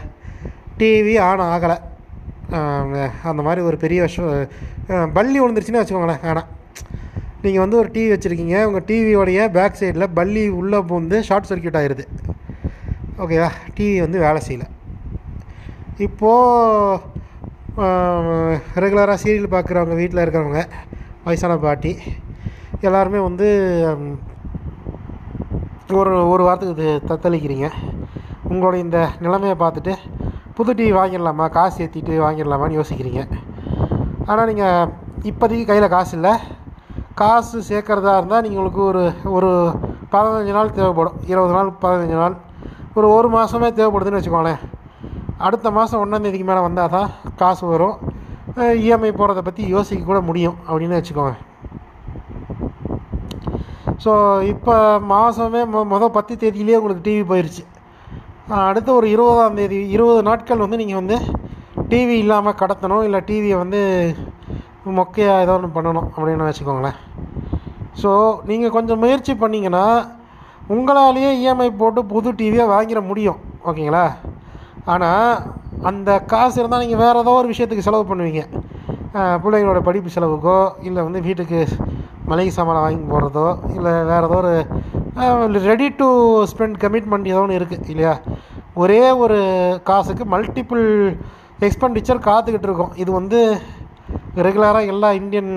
டிவி 0.81 1.15
ஆன் 1.29 1.43
ஆகலை. 1.53 1.77
அந்த 3.31 3.41
மாதிரி 3.47 3.61
ஒரு 3.69 3.77
பெரிய 3.85 4.01
விஷயம். 4.07 4.31
பள்ளி 5.17 5.39
விழுந்துருச்சுன்னு 5.41 5.83
வச்சுக்கோங்களேன் 5.83 6.25
ஆனால் 6.31 6.49
நீங்கள் 7.43 7.63
வந்து 7.65 7.81
ஒரு 7.83 7.89
டிவி 7.95 8.11
வச்சுருக்கீங்க 8.13 8.57
உங்கள் 8.69 8.87
டிவியோடைய 8.89 9.41
பேக் 9.57 9.79
சைடில் 9.81 10.15
பள்ளி 10.19 10.43
உள்ளே 10.61 10.79
பூந்து 10.91 11.19
ஷார்ட் 11.29 11.49
சர்க்யூட் 11.51 11.79
ஆயிடுது 11.81 12.05
ஓகேவா 13.23 13.51
டிவி 13.77 13.97
வந்து 14.05 14.19
வேலை 14.27 14.41
செய்யலை. 14.49 14.67
இப்போது 16.07 17.19
ரெகுலராக 18.83 19.19
சீரியல் 19.23 19.55
பார்க்குறவங்க 19.55 19.97
வீட்டில் 20.01 20.23
இருக்கிறவங்க 20.25 20.63
வயசான 21.27 21.57
பாட்டி 21.65 21.93
எல்லாருமே 22.89 23.21
வந்து 23.29 23.49
ஒரு 26.01 26.13
ஒரு 26.33 26.43
வாரத்துக்கு 26.47 26.77
இது 26.77 26.89
தத்தளிக்கிறீங்க. 27.11 27.69
உங்களுடைய 28.53 28.81
இந்த 28.87 29.01
நிலைமையை 29.25 29.57
பார்த்துட்டு 29.63 29.95
புது 30.61 30.73
டிவி 30.79 30.95
வாங்கிடலாமா? 31.01 31.45
காசு 31.59 31.77
ஏற்றிட்டு 31.85 32.15
வாங்கிடலாமான்னு 32.25 32.79
யோசிக்கிறீங்க. 32.79 33.21
ஆனால் 34.31 34.49
நீங்கள் 34.51 34.91
இப்போதைக்கு 35.31 35.65
கையில் 35.69 35.95
காசு 35.95 36.13
இல்லை. 36.19 36.33
காசு 37.21 37.57
சேர்க்குறதா 37.69 38.13
இருந்தால் 38.19 38.43
நீங்கள் 38.45 38.61
உங்களுக்கு 38.61 38.83
ஒரு 38.91 39.03
ஒரு 39.37 39.51
பதினஞ்சு 40.13 40.53
நாள் 40.57 40.75
தேவைப்படும். 40.79 41.17
இருபது 41.33 41.55
நாள் 41.57 41.71
பதினஞ்சு 41.85 42.17
நாள். 42.23 42.35
ஒரு 42.99 43.07
ஒரு 43.17 43.29
மாதமே 43.37 43.69
தேவைப்படுதுன்னு 43.79 44.21
வச்சுக்கோங்களேன். 44.21 44.63
அடுத்த 45.47 45.71
மாதம் 45.79 46.01
ஒன்றாந்தேதிக்கு 46.05 46.47
மேலே 46.51 46.63
வந்தால் 46.67 46.95
தான் 46.97 47.11
காசு 47.43 47.65
வரும். 47.73 47.97
இஎம்ஐ 48.85 49.11
போகிறத 49.19 49.43
பற்றி 49.49 49.63
யோசிக்க 49.75 50.03
கூட 50.11 50.21
முடியும் 50.29 50.57
அப்படின்னு 50.69 50.99
வச்சுக்கோங்க. 50.99 51.35
ஸோ 54.05 54.13
இப்போ 54.53 54.75
மாதமே 55.13 55.63
மொ 55.73 55.81
மொதல் 55.93 56.17
பத்து 56.19 56.35
தேதியிலே 56.43 56.79
உங்களுக்கு 56.81 57.07
டிவி 57.09 57.25
போயிடுச்சு 57.31 57.65
அடுத்த 58.59 58.89
ஒரு 58.99 59.07
இருபதாம் 59.15 59.59
தேதி 59.59 59.77
இருபது 59.95 60.21
நாட்கள் 60.29 60.63
வந்து 60.65 60.79
நீங்கள் 60.81 61.01
வந்து 61.01 61.17
டிவி 61.91 62.15
இல்லாமல் 62.23 62.57
கடத்தணும் 62.61 63.05
இல்லை 63.07 63.21
டிவியை 63.29 63.57
வந்து 63.63 63.81
மொக்கையாக 64.99 65.43
ஏதோ 65.45 65.55
ஒன்று 65.57 65.69
பண்ணணும் 65.77 66.09
அப்படின்னு 66.15 66.49
வச்சுக்கோங்களேன். 66.49 66.99
ஸோ 68.01 68.11
நீங்கள் 68.51 68.75
கொஞ்சம் 68.77 69.01
முயற்சி 69.05 69.33
பண்ணிங்கன்னா 69.43 69.85
உங்களாலேயே 70.75 71.31
இஎம்ஐ 71.43 71.69
போட்டு 71.83 72.01
புது 72.13 72.31
டிவியை 72.41 72.67
வாங்கிட 72.75 73.01
முடியும் 73.11 73.41
ஓகேங்களா? 73.69 74.05
ஆனால் 74.93 75.43
அந்த 75.91 76.11
காசு 76.33 76.57
இருந்தால் 76.61 76.85
நீங்கள் 76.85 77.03
வேறு 77.05 77.23
ஏதோ 77.25 77.35
ஒரு 77.41 77.49
விஷயத்துக்கு 77.53 77.87
செலவு 77.89 78.11
பண்ணுவீங்க. 78.11 78.43
பிள்ளைங்களோட 79.43 79.81
படிப்பு 79.89 80.11
செலவுக்கோ 80.17 80.59
இல்லை 80.89 81.01
வந்து 81.09 81.21
வீட்டுக்கு 81.29 81.61
மளிகை 82.31 82.53
சாமானை 82.57 82.81
வாங்கி 82.85 83.07
போடுறதோ 83.13 83.47
இல்லை 83.77 83.93
வேறு 84.11 84.27
ஏதோ 84.29 84.39
ஒரு 84.43 84.53
ரெடி 85.71 85.89
டு 86.01 86.07
ஸ்பெண்ட் 86.51 86.77
கமிட்மெண்ட் 86.83 87.31
ஏதோ 87.33 87.41
ஒன்று 87.43 87.59
இருக்குது 87.59 87.91
இல்லையா? 87.95 88.15
ஒரே 88.83 89.03
ஒரு 89.25 89.39
காசுக்கு 89.89 90.25
மல்டிபிள் 90.35 90.85
எக்ஸ்பெண்டிச்சர் 91.67 92.21
காத்துக்கிட்டு 92.29 92.69
இருக்கோம். 92.69 92.95
இது 93.03 93.11
வந்து 93.19 93.41
ரெகுலராக 94.47 94.93
எல்லா 94.93 95.09
இந்தியன் 95.21 95.53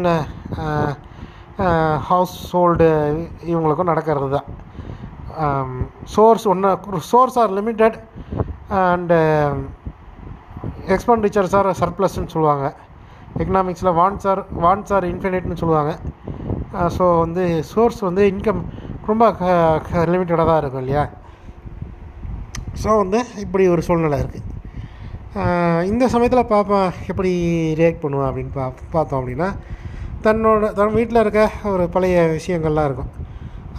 ஹவுஸ் 2.10 2.36
ஹோல்டு 2.54 2.90
இவங்களுக்கும் 3.52 3.92
நடக்கிறது 3.92 4.30
தான். 4.36 4.48
சோர்ஸ் 6.16 6.46
ஒன்று 6.54 7.02
source 7.12 7.40
are 7.44 7.56
limited 7.60 7.98
and 8.82 9.20
expenditures 10.96 11.58
are 11.60 11.70
சர்ப்ளஸ்ன்னு 11.82 12.34
சொல்லுவாங்க. 12.36 12.68
எக்கனாமிக்ஸில் 13.42 13.96
வான்ஸ் 14.02 14.28
ஆர் 14.32 14.44
வான்ஸ் 14.66 14.94
ஆர் 14.98 15.08
இன்ஃபினிட்னு 15.14 15.62
சொல்லுவாங்க. 15.64 15.94
ஸோ 16.98 17.06
வந்து 17.26 17.44
சோர்ஸ் 17.74 18.02
வந்து 18.10 18.24
இன்கம் 18.34 18.64
ரொம்ப 19.10 19.24
லிமிட்டடாக 20.14 20.48
தான் 20.50 20.62
இருக்கும் 20.62 20.84
இல்லையா? 20.84 21.04
ஸோ 22.82 22.90
வந்து 23.04 23.20
இப்படி 23.46 23.64
ஒரு 23.74 23.82
சூழ்நிலை 23.88 24.20
இருக்குது 24.24 24.50
இந்த 25.92 26.04
சமயத்தில் 26.14 26.52
பாப்பா 26.54 26.80
எப்படி 27.12 27.32
ரியாக்ட் 27.80 28.04
பண்ணுவான் 28.04 28.30
அப்படின்னு 28.30 28.52
பா 28.58 28.66
பார்த்தோம் 28.96 29.20
அப்படின்னா 29.20 29.50
தன்னோட 30.26 30.68
தன் 30.80 30.96
வீட்டில் 30.98 31.22
இருக்க 31.22 31.42
ஒரு 31.72 31.84
பழைய 31.96 32.18
விஷயங்கள்லாம் 32.38 32.88
இருக்கும். 32.90 33.12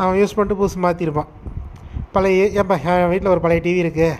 அவன் 0.00 0.18
யூஸ் 0.20 0.34
பண்ணிட்டு 0.36 0.58
புதுசு 0.60 0.78
மாற்றிருப்பான் 0.84 1.30
பழைய 2.14 2.48
ஏப்பா 2.62 2.76
என் 2.94 3.12
வீட்டில் 3.12 3.32
ஒரு 3.34 3.42
பழைய 3.44 3.60
டிவி 3.66 3.80
இருக்குது 3.84 4.10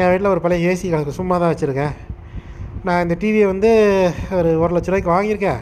என் 0.00 0.10
வீட்டில் 0.12 0.32
ஒரு 0.34 0.42
பழைய 0.44 0.70
ஏசி 0.70 0.86
கிடக்கு 0.92 1.18
சும்மா 1.18 1.34
தான் 1.42 1.52
வச்சுருக்கேன். 1.52 1.94
நான் 2.86 3.02
இந்த 3.04 3.16
டிவியை 3.22 3.48
வந்து 3.52 3.70
ஒரு 4.38 4.52
ஒரு 4.62 4.72
லட்ச 4.76 4.90
ரூபாய்க்கு 4.90 5.14
வாங்கியிருக்கேன். 5.14 5.60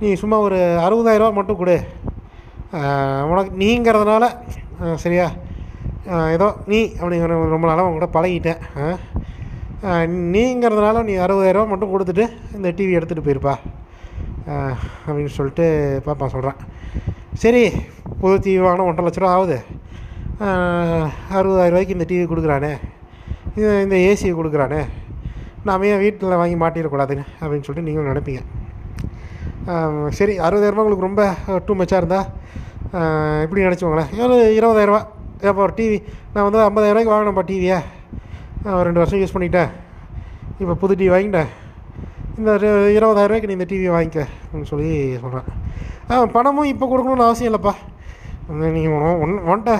நீ 0.00 0.08
சும்மா 0.22 0.36
ஒரு 0.48 0.58
அறுபதாயிரரூவா 0.86 1.30
மட்டும் 1.38 1.60
கொடு. 1.60 1.78
உனக்கு 3.30 3.50
நீங்கிறதுனால 3.62 4.24
சரியா? 5.04 5.26
ஏதோ 6.34 6.48
நீ 6.70 6.80
அப்படிங்கிற 6.98 7.38
ரொம்ப 7.54 7.66
நாளாக 7.68 7.86
உங்க 7.88 7.98
கூட 7.98 8.08
பழகிட்டேன் 8.16 8.60
நீங்கிறதுனால 10.34 11.02
நீ 11.08 11.14
அறுபதாயிரரூவா 11.24 11.70
மட்டும் 11.72 11.92
கொடுத்துட்டு 11.94 12.24
இந்த 12.56 12.68
டிவி 12.78 12.96
எடுத்துகிட்டு 12.98 13.26
போயிருப்பா. 13.26 13.54
அப்படின்னு 15.06 15.36
சொல்லிட்டு 15.38 15.66
பாப்பா 16.06 16.28
சொல்கிறேன் 16.34 16.60
சரி 17.42 17.64
புது 18.20 18.36
டிவி 18.44 18.60
வாங்கினா 18.66 18.88
ஒன்றரை 18.90 19.06
லட்ச 19.06 19.22
ரூபா 19.22 19.34
ஆகுது. 19.38 19.58
அறுபதாயிரம் 21.38 21.74
ரூபாய்க்கு 21.74 21.96
இந்த 21.96 22.06
டிவி 22.12 22.24
கொடுக்குறானே. 22.30 22.72
இந்த 23.84 23.96
ஏசியை 24.08 24.32
கொடுக்குறானே. 24.38 24.80
நாம 25.68 25.86
ஏன் 25.92 26.02
வீட்டில் 26.04 26.40
வாங்கி 26.40 26.56
மாட்டிடக்கூடாதுன்னு 26.64 27.24
அப்படின்னு 27.40 27.66
சொல்லிட்டு 27.66 27.88
நீங்களும் 27.88 28.10
நினைப்பீங்க. 28.12 28.42
சரி 30.18 30.34
அறுபதாயிரரூபா 30.46 30.82
உங்களுக்கு 30.84 31.08
ரொம்ப 31.08 31.22
டூ 31.66 31.72
மச்சாக 31.78 32.00
இருந்தால் 32.02 32.26
இப்படி 33.44 33.64
நினச்சிக்கோங்களேன் 33.66 34.12
ஏழு 34.22 34.36
இருபதாயிரரூபா. 34.58 35.00
ஏப்பா 35.48 35.62
ஒரு 35.66 35.74
டிவி 35.78 35.98
நான் 36.34 36.46
வந்து 36.48 36.60
ஐம்பதாயிரரூபாய்க்கு 36.68 37.14
வாங்கினேன்ப்பா 37.14 37.44
டிவியை 37.50 37.78
ரெண்டு 38.88 39.00
வருஷம் 39.00 39.20
யூஸ் 39.22 39.34
பண்ணிட்டேன். 39.36 39.70
இப்போ 40.62 40.74
புது 40.82 40.94
டிவி 41.00 41.12
வாங்கிட்டேன். 41.14 41.50
இந்த 42.38 42.50
இருபதாயிரரூபாய்க்கு 42.96 43.50
நீ 43.50 43.56
இந்த 43.58 43.68
டிவியை 43.72 43.92
வாங்கிக்க 43.96 44.18
அப்படின்னு 44.40 44.70
சொல்லி 44.72 44.90
சொல்கிறேன் 45.22 45.48
ஆ 46.10 46.24
பணமும் 46.36 46.70
இப்போ 46.72 46.84
கொடுக்கணும்னு 46.90 47.28
அவசியம் 47.28 47.50
இல்லைப்பா. 47.50 47.74
நீ 48.76 48.82
ஒன் 49.24 49.34
ஒன்ட்ட 49.52 49.72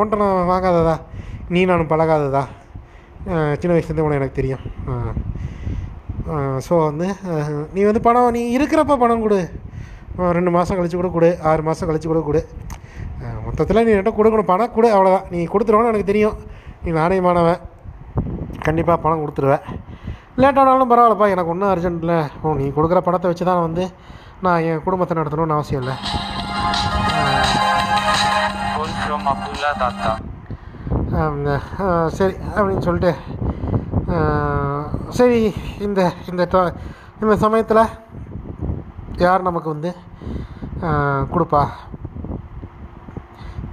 ஒன்ட்ட 0.00 0.20
நான் 0.22 0.50
வாங்காததா? 0.52 0.96
நீ 1.54 1.60
நானும் 1.70 1.90
பழகாததா? 1.92 2.42
சின்ன 3.60 3.72
வயசுலேருந்தே 3.74 4.04
உனக்கு 4.06 4.20
எனக்கு 4.20 4.38
தெரியும். 4.40 4.62
ஸோ 6.66 6.74
வந்து 6.88 7.06
நீ 7.74 7.80
வந்து 7.88 8.02
பணம் 8.06 8.34
நீ 8.36 8.42
இருக்கிறப்ப 8.56 8.96
பணம் 9.02 9.22
கொடு. 9.24 9.40
ரெண்டு 10.36 10.50
மாதம் 10.56 10.76
கழிச்சு 10.78 10.98
கூட 11.00 11.10
கொடு 11.16 11.30
ஆறு 11.50 11.62
மாதம் 11.68 11.88
கழிச்சு 11.88 12.08
கூட 12.10 12.20
கொடு. 12.28 12.40
மொத்தத்தில் 13.46 13.84
நீ 13.86 13.90
என்கிட்ட 13.94 14.12
கொடுக்கணும். 14.18 14.50
பணம் 14.52 14.74
கொடு 14.76 14.88
அவ்வளோதான் 14.96 15.26
நீ 15.34 15.40
கொடுத்துருவான்னு 15.52 15.92
எனக்கு 15.92 16.10
தெரியும். 16.12 16.36
நீ 16.84 16.90
நாணயமானவன். 17.00 17.60
கண்டிப்பாக 18.66 18.98
பணம் 19.04 19.22
கொடுத்துருவேன் 19.22 19.64
லேட் 20.42 20.60
ஆனாலும் 20.60 20.90
பரவாயில்லப்பா 20.90 21.26
எனக்கு 21.34 21.52
ஒன்றும் 21.54 21.72
அர்ஜென்ட் 21.72 22.02
இல்லை. 22.04 22.20
ஓ 22.42 22.54
நீ 22.60 22.66
கொடுக்குற 22.76 23.00
பணத்தை 23.08 23.28
வச்சு 23.30 23.44
தான் 23.50 23.64
வந்து 23.66 23.84
நான் 24.44 24.64
என் 24.68 24.84
குடும்பத்தை 24.86 25.14
நடத்தணும்னு 25.18 25.56
அவசியம் 25.58 25.82
இல்லை. 25.82 25.96
சரி 32.18 32.34
அப்படின்னு 32.54 32.86
சொல்லிட்டு 32.86 33.12
சரி 35.18 35.40
இந்த 35.86 36.00
இந்த 36.30 36.42
இந்த 37.22 37.34
சமயத்தில் 37.44 37.82
யார் 39.24 39.46
நமக்கு 39.48 39.68
வந்து 39.74 39.90
கொடுப்பா? 41.32 41.62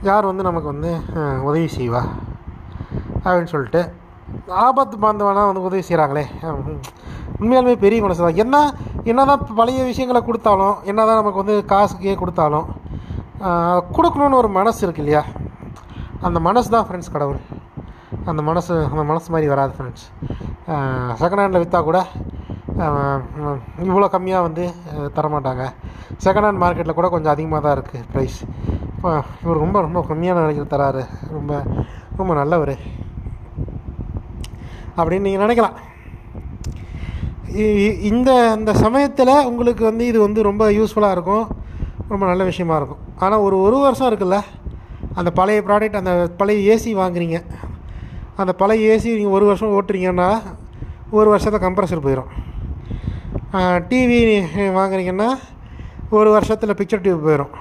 யார் 0.09 0.29
வந்து 0.29 0.47
நமக்கு 0.47 0.69
வந்து 0.73 0.91
உதவி 1.47 1.67
செய்வா? 1.77 2.01
அப்படின்னு 3.23 3.51
சொல்லிட்டு 3.53 3.81
ஆபத்து 4.65 4.95
பாந்தவனா 5.03 5.43
வந்து 5.49 5.65
உதவி 5.67 5.83
செய்கிறாங்களே 5.89 6.25
உண்மையாலுமே 7.41 7.75
பெரிய 7.85 7.99
மனசு 8.05 8.23
தான். 8.25 8.39
என்ன 8.43 8.55
என்ன 9.11 9.21
தான் 9.31 9.45
பழைய 9.59 9.83
விஷயங்களை 9.91 10.21
கொடுத்தாலும் 10.29 10.75
என்ன 10.91 10.99
தான் 11.09 11.19
நமக்கு 11.21 11.43
வந்து 11.43 11.57
காசுக்கே 11.73 12.15
கொடுத்தாலும் 12.21 12.67
கொடுக்கணுன்னு 13.95 14.39
ஒரு 14.41 14.49
மனசு 14.59 14.81
இருக்கு 14.85 15.03
இல்லையா? 15.03 15.23
அந்த 16.27 16.37
மனசு 16.47 16.69
தான் 16.75 16.85
ஃப்ரெண்ட்ஸ் 16.87 17.13
கடவுள். 17.15 17.41
அந்த 18.25 18.41
மனசு 18.41 18.83
அந்த 18.83 19.03
மனசு 19.03 19.31
மாதிரி 19.31 19.47
வராது 19.49 19.73
ஃப்ரெண்ட்ஸ் 19.77 20.05
செகண்ட் 21.21 21.39
ஹேண்டில் 21.39 21.63
விற்றா 21.63 21.83
கூட 21.83 22.05
இவ்வளோ 22.77 24.07
கம்மியாக 24.11 24.41
வந்து 24.41 24.71
தரமாட்டாங்க. 25.15 25.63
செகண்ட் 26.23 26.45
ஹேண்ட் 26.45 26.61
மார்க்கெட்டில் 26.63 26.93
கூட 26.93 27.09
கொஞ்சம் 27.09 27.31
அதிகமாக 27.31 27.61
தான் 27.67 27.83
இருக்குது 27.83 28.17
ப்ரைஸ் 28.17 28.37
இப்போ 28.95 29.23
இவர் 29.43 29.57
ரொம்ப 29.57 29.81
ரொம்ப 29.81 30.05
கம்மியான 30.09 30.45
விலைக்கு 30.45 30.77
தராரு. 30.77 31.05
ரொம்ப 31.31 31.63
ரொம்ப 32.17 32.33
நல்லவர். 32.33 32.77
அப்படின்னு 34.97 35.19
நீங்கள் 35.19 35.47
நினைக்கலாம். 35.47 35.75
இ- 37.51 37.75
இ- 37.85 37.99
இந்த 37.99 38.51
அந்த 38.51 38.73
சமயத்தில் 38.73 39.45
உங்களுக்கு 39.45 39.83
வந்து 39.83 40.05
இது 40.05 40.19
வந்து 40.19 40.43
ரொம்ப 40.43 40.69
யூஸ்ஃபுல்லாக 40.69 41.11
இருக்கும். 41.11 41.47
ரொம்ப 42.07 42.25
நல்ல 42.25 42.43
விஷயமா 42.43 42.75
இருக்கும். 42.75 42.97
ஆனால் 43.17 43.39
ஒரு 43.39 43.59
ஒரு 43.59 43.77
வருஷம் 43.77 44.13
இருக்குல்ல 44.13 44.41
அந்த 45.13 45.31
பழைய 45.31 45.61
ப்ராடக்ட் 45.65 45.95
அந்த 45.95 46.31
பழைய 46.37 46.75
ஏசி 46.75 46.95
வாங்குறீங்க. 46.97 47.43
அந்த 48.39 48.51
பழைய 48.53 48.93
ஏசி 48.93 49.09
நீங்கள் 49.15 49.35
ஒரு 49.37 49.45
வருஷம் 49.45 49.73
ஓட்டுறீங்கன்னா 49.77 50.29
ஒரு 51.11 51.29
வருஷத்தை 51.29 51.59
கம்ப்ரஸர் 51.59 52.05
போயிடும் 52.05 52.29
டிவி 53.89 54.19
வாங்குறீங்கன்னா 54.79 55.29
ஒரு 56.09 56.29
வருஷத்தில் 56.29 56.77
பிக்சர் 56.79 57.05
டிவி 57.05 57.19
போயிடும் 57.25 57.55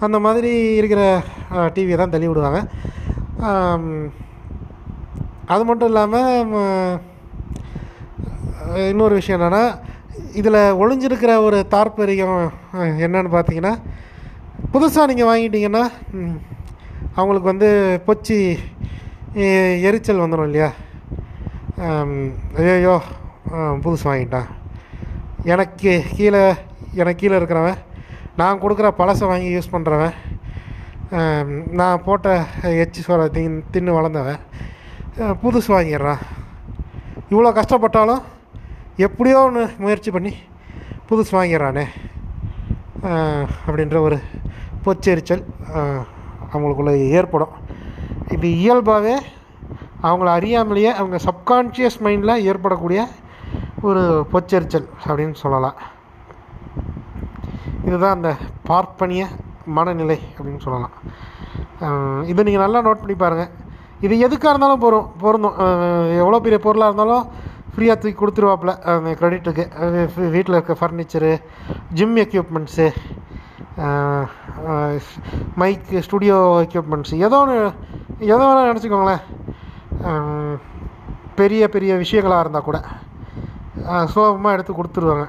அந்த 0.00 0.18
மாதிரி 0.18 0.74
இருக்கிற 0.76 1.22
டிவியை 1.74 1.96
தான் 1.96 2.12
தள்ளி 2.12 2.28
விடுவாங்க. 2.28 2.60
அது 5.48 5.62
மட்டும் 5.64 5.88
இல்லாமல் 5.88 7.00
இன்னொரு 8.90 9.14
விஷயம் 9.14 9.38
என்னென்னா 9.38 9.64
இதில் 10.32 10.60
ஒளிஞ்சிருக்கிற 10.82 11.32
ஒரு 11.42 11.58
தாற்பரியம் 11.68 12.36
என்னன்னு 13.04 13.30
பார்த்தீங்கன்னா 13.36 13.74
புதுசாக 14.72 15.06
நீங்கள் 15.06 15.30
வாங்கிட்டீங்கன்னா 15.30 15.84
அவங்களுக்கு 17.14 17.52
வந்து 17.52 17.70
பொச்சி 18.06 18.38
எரிச்சல் 19.88 20.22
வந்துடும் 20.22 20.48
இல்லையா? 20.48 20.70
ஐயோ 22.60 22.70
ஐயையோ 22.70 22.94
புதுசு 23.84 24.04
வாங்கிட்டான். 24.08 24.48
எனக்கு 25.52 25.92
கீழே 26.16 26.42
எனக்கு 27.00 27.20
கீழே 27.20 27.36
இருக்கிறவன் 27.38 27.78
நான் 28.40 28.60
கொடுக்குற 28.62 28.88
பழசை 28.98 29.24
வாங்கி 29.30 29.48
யூஸ் 29.54 29.72
பண்ணுறவன் 29.74 30.16
நான் 31.78 32.02
போட்ட 32.06 32.34
எச்சி 32.82 33.00
சோற 33.06 33.22
தின் 33.36 33.56
தின்னு 33.72 33.96
வளர்ந்தவன் 33.98 34.42
புதுசு 35.42 35.70
வாங்கிடுறான். 35.76 36.20
இவ்வளோ 37.32 37.50
கஷ்டப்பட்டாலும் 37.58 38.22
எப்படியோ 39.06 39.38
ஒன்று 39.46 39.64
முயற்சி 39.84 40.10
பண்ணி 40.16 40.32
புதுசு 41.08 41.32
வாங்கிடுறானே 41.38 41.86
அப்படின்ற 43.66 43.98
ஒரு 44.06 44.18
பொச்செரிச்சல் 44.84 45.44
அவங்களுக்குள்ளே 46.52 46.94
ஏற்படும். 47.18 47.54
இது 48.36 48.48
இயல்பாகவே 48.62 49.14
அவங்கள 50.08 50.28
அறியாமலேயே 50.38 50.90
அவங்க 51.00 51.16
சப்கான்ஷியஸ் 51.28 51.98
மைண்டில் 52.06 52.42
ஏற்படக்கூடிய 52.50 53.00
ஒரு 53.88 54.02
பொச்செரிச்சல் 54.32 54.86
அப்படின்னு 55.08 55.36
சொல்லலாம். 55.44 55.76
இதுதான் 57.86 58.16
அந்த 58.16 58.30
பார்ப்பனிய 58.68 59.22
மனநிலை 59.76 60.18
அப்படின்னு 60.36 60.64
சொல்லலாம். 60.66 60.94
இதை 62.30 62.40
நீங்கள் 62.46 62.64
நல்லா 62.64 62.80
நோட் 62.86 63.02
பண்ணி 63.02 63.16
பாருங்கள் 63.24 63.52
இது 64.06 64.14
எதுக்காக 64.26 64.52
இருந்தாலும் 64.52 64.82
போகிறோம் 64.84 65.08
பொருந்தும். 65.22 65.58
எவ்வளோ 66.22 66.40
பெரிய 66.44 66.58
பொருளாக 66.66 66.90
இருந்தாலும் 66.90 67.24
ஃப்ரீயாக 67.74 67.98
தூக்கி 68.00 68.16
கொடுத்துருவாப்புல 68.20 68.72
அந்த 68.92 69.10
க்ரெடிட்டுக்கு 69.20 69.64
வீட்டில் 70.34 70.56
இருக்க 70.56 70.74
furniture 70.80 71.32
gym 71.98 72.16
equipments 72.24 72.86
mic 75.60 76.00
studio 76.06 76.38
equipments 76.66 77.20
ஏதோ 77.26 77.38
ஒன்று 77.44 77.58
எதை 78.28 78.42
வேணால் 78.46 78.70
நினச்சிக்கோங்களேன். 78.70 79.22
பெரிய 81.38 81.62
பெரிய 81.74 81.92
விஷயங்களாக 82.02 82.42
இருந்தால் 82.44 82.66
கூட. 82.68 82.78
சுலபமாக 84.12 84.54
எடுத்து 84.56 84.72
கொடுத்துருவாங்க. 84.78 85.26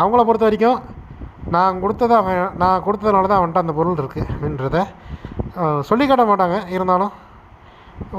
அவங்கள 0.00 0.20
பொறுத்த 0.28 0.46
வரைக்கும் 0.48 0.80
நான் 1.54 1.80
கொடுத்ததை 1.82 2.14
அவன் 2.20 2.54
நான் 2.62 2.84
கொடுத்ததுனால 2.86 3.28
தான் 3.30 3.40
அவன்கிட்ட 3.40 3.64
அந்த 3.64 3.74
பொருள் 3.78 4.00
இருக்குது 4.02 4.28
அப்படின்றத 4.34 4.78
சொல்லிக்காட்ட 5.58 5.88
சொல்லி 5.88 6.04
காட்ட 6.06 6.24
மாட்டாங்க. 6.30 6.56
இருந்தாலும் 6.74 7.14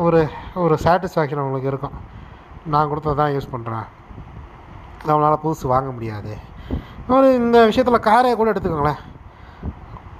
ஒரு 0.05 0.21
ஒரு 0.63 0.75
சாட்டிஸ்ஃபேக்ஷன் 0.85 1.41
அவங்களுக்கு 1.41 1.71
இருக்கும். 1.71 1.95
நான் 2.73 2.89
கொடுத்தது 2.91 3.19
தான் 3.21 3.33
யூஸ் 3.35 3.53
பண்ணுறேன் 3.53 3.87
அவனால் 5.11 5.41
புதுசு 5.43 5.65
வாங்க 5.73 5.89
முடியாது. 5.97 6.33
ஒரு 7.15 7.27
இந்த 7.41 7.57
விஷயத்தில் 7.69 8.05
காரே 8.09 8.31
கூட 8.39 8.51
எடுத்துக்கோங்களேன். 8.53 9.01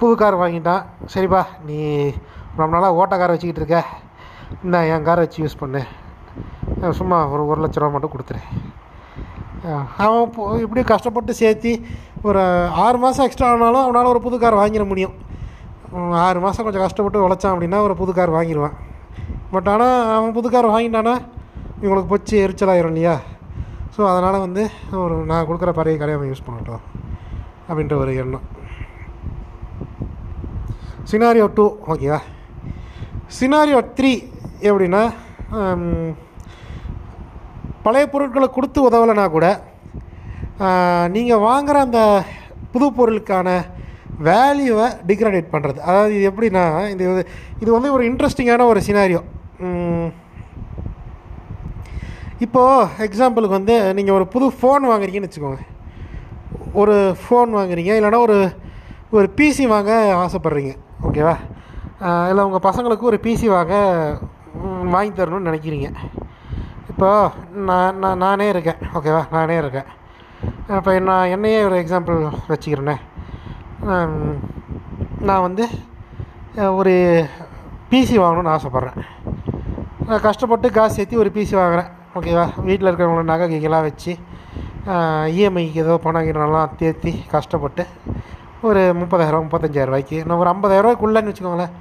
புது 0.00 0.14
கார் 0.20 0.42
வாங்கிட்டான். 0.42 0.84
சரிப்பா 1.14 1.42
நீ 1.68 1.78
ரொம்ப 2.62 2.74
நாளாக 2.76 2.98
ஓட்ட 3.00 3.14
காரை 3.20 3.32
வச்சுக்கிட்டு 3.34 3.62
இருக்க. 3.62 3.78
இந்த 4.64 4.76
என் 4.92 5.06
காரை 5.08 5.20
வச்சு 5.24 5.42
யூஸ் 5.44 5.60
பண்ணு. 5.62 5.80
சும்மா 7.00 7.18
ஒரு 7.32 7.42
ஒரு 7.52 7.60
லட்ச 7.64 7.80
ரூபா 7.80 7.94
மட்டும் 7.94 8.12
கொடுத்துரு 8.14 8.42
அவன் 10.04 10.22
இப்போ 10.26 10.42
இப்படி 10.64 10.82
கஷ்டப்பட்டு 10.90 11.32
சேர்த்து 11.40 11.72
ஒரு 12.28 12.42
ஆறு 12.84 12.98
மாதம் 13.02 13.26
எக்ஸ்ட்ரா 13.26 13.48
ஆனாலும் 13.54 13.84
அவனால் 13.86 14.10
ஒரு 14.12 14.20
புது 14.26 14.36
கார் 14.42 14.60
வாங்கிட 14.60 14.84
முடியும். 14.92 15.14
ஆறு 16.26 16.38
மாதம் 16.44 16.66
கொஞ்சம் 16.66 16.84
கஷ்டப்பட்டு 16.84 17.24
உழைச்சான் 17.24 17.54
அப்படின்னா 17.54 17.78
ஒரு 17.86 17.94
புது 18.00 18.12
கார் 18.18 18.36
வாங்கிடுவான். 18.36 18.76
பட் 19.52 19.68
ஆனால் 19.72 19.94
அவன் 20.16 20.34
புது 20.38 20.48
கார் 20.54 20.72
வாங்கிட்டானா 20.74 21.14
இவங்களுக்கு 21.82 22.12
பொச்சு 22.12 22.34
எரிச்சலாயிரும் 22.44 22.92
இல்லையா? 22.92 23.14
ஸோ 23.94 24.00
அதனால் 24.10 24.44
வந்து 24.46 24.62
ஒரு 25.04 25.14
நான் 25.30 25.46
கொடுக்குற 25.48 25.70
பழைய 25.78 25.96
கடையை 26.00 26.18
அவன் 26.18 26.30
யூஸ் 26.32 26.46
பண்ணட்டும் 26.48 26.84
அப்படின்ற 27.68 27.96
ஒரு 28.02 28.12
எண்ணம். 28.22 28.46
சினாரியோ 31.12 31.48
டூ 31.58 31.66
ஓகேவா 31.92 32.20
சினாரியோ 33.38 33.80
த்ரீ 33.98 34.12
எப்படின்னா 34.68 35.02
பழைய 37.84 38.06
பொருட்களை 38.12 38.48
கொடுத்து 38.54 38.78
உதவலைனா 38.88 39.24
கூட 39.34 39.46
நீங்கள் 41.16 41.44
வாங்குகிற 41.48 41.80
அந்த 41.86 42.00
புது 42.72 42.86
பொருளுக்கான 42.96 43.48
வேல்யூவை 44.28 44.86
டிக்ரேடேட் 45.08 45.52
பண்ணுறது 45.52 45.78
அதாவது 45.88 46.12
இது 46.16 46.24
எப்படின்னா 46.30 46.64
இது 46.94 47.04
இது 47.62 47.70
வந்து 47.76 47.92
ஒரு 47.96 48.02
இன்ட்ரெஸ்டிங்கான 48.10 48.66
ஒரு 48.72 48.80
சினாரியோ 48.88 49.22
இப்போது 52.44 53.06
எக்ஸாம்பிளுக்கு 53.06 53.58
வந்து 53.58 53.76
நீங்கள் 53.96 54.16
ஒரு 54.18 54.26
புது 54.34 54.46
ஃபோன் 54.58 54.84
வாங்குறீங்கன்னு 54.90 55.28
வச்சுக்கோங்க. 55.28 55.62
ஒரு 56.80 56.94
ஃபோன் 57.22 57.50
வாங்குறீங்க 57.58 57.92
இல்லைன்னா 57.98 58.20
ஒரு 58.26 58.36
ஒரு 59.16 59.26
பிசி 59.38 59.64
வாங்க 59.72 59.92
ஆசைப்பட்றீங்க. 60.22 60.72
ஓகேவா 61.06 61.34
இல்லை 62.00 62.42
உங்கள் 62.48 62.64
பசங்களுக்கு 62.66 63.08
ஒரு 63.08 63.18
பிசி 63.24 63.46
வாங்க 63.54 63.74
வாங்கி 64.92 65.12
தரணும்னு 65.16 65.48
நினைக்கிறீங்க. 65.48 65.88
இப்போ 66.90 67.08
நான் 67.68 67.98
நான் 68.02 68.22
நானே 68.24 68.46
இருக்கேன். 68.52 68.80
ஓகேவா 68.96 69.20
நானே 69.34 69.56
இருக்கேன். 69.62 69.88
இப்போ 70.76 70.92
நான் 71.08 71.32
என்னையே 71.34 71.58
ஒரு 71.68 71.76
எக்ஸாம்பிள் 71.82 72.18
வச்சுக்கிறேனே. 72.52 72.96
நான் 75.28 75.44
வந்து 75.46 75.64
ஒரு 76.78 76.94
பிசி 77.90 78.16
வாங்கணும்னு 78.22 78.54
ஆசைப்பட்றேன். 78.54 78.98
நான் 80.08 80.24
கஷ்டப்பட்டு 80.28 80.70
காசு 80.78 80.96
சேர்த்து 80.96 81.22
ஒரு 81.24 81.32
பிசி 81.36 81.54
வாங்குறேன். 81.60 81.90
ஓகேவா 82.18 82.46
வீட்டில் 82.68 82.90
இருக்கிறவங்கள 82.90 83.26
நகை 83.32 83.46
கிகைலாம் 83.52 83.86
வச்சு 83.88 84.12
இஎம்ஐக்கு 85.36 85.84
ஏதோ 85.84 85.94
பணம் 86.06 86.26
கிணம்லாம் 86.28 86.74
தேர்த்தி 86.80 87.12
கஷ்டப்பட்டு 87.34 87.84
ஒரு 88.68 88.80
முப்பதாயிரம் 89.00 89.44
முப்பத்தஞ்சாயிரம் 89.46 89.92
ரூபாய்க்கு 89.92 90.18
நான் 90.26 90.40
ஒரு 90.42 90.50
ஐம்பதாயிரரூவாய்க்குள்ளேன்னு 90.54 91.32
வச்சுக்கோங்களேன். 91.32 91.74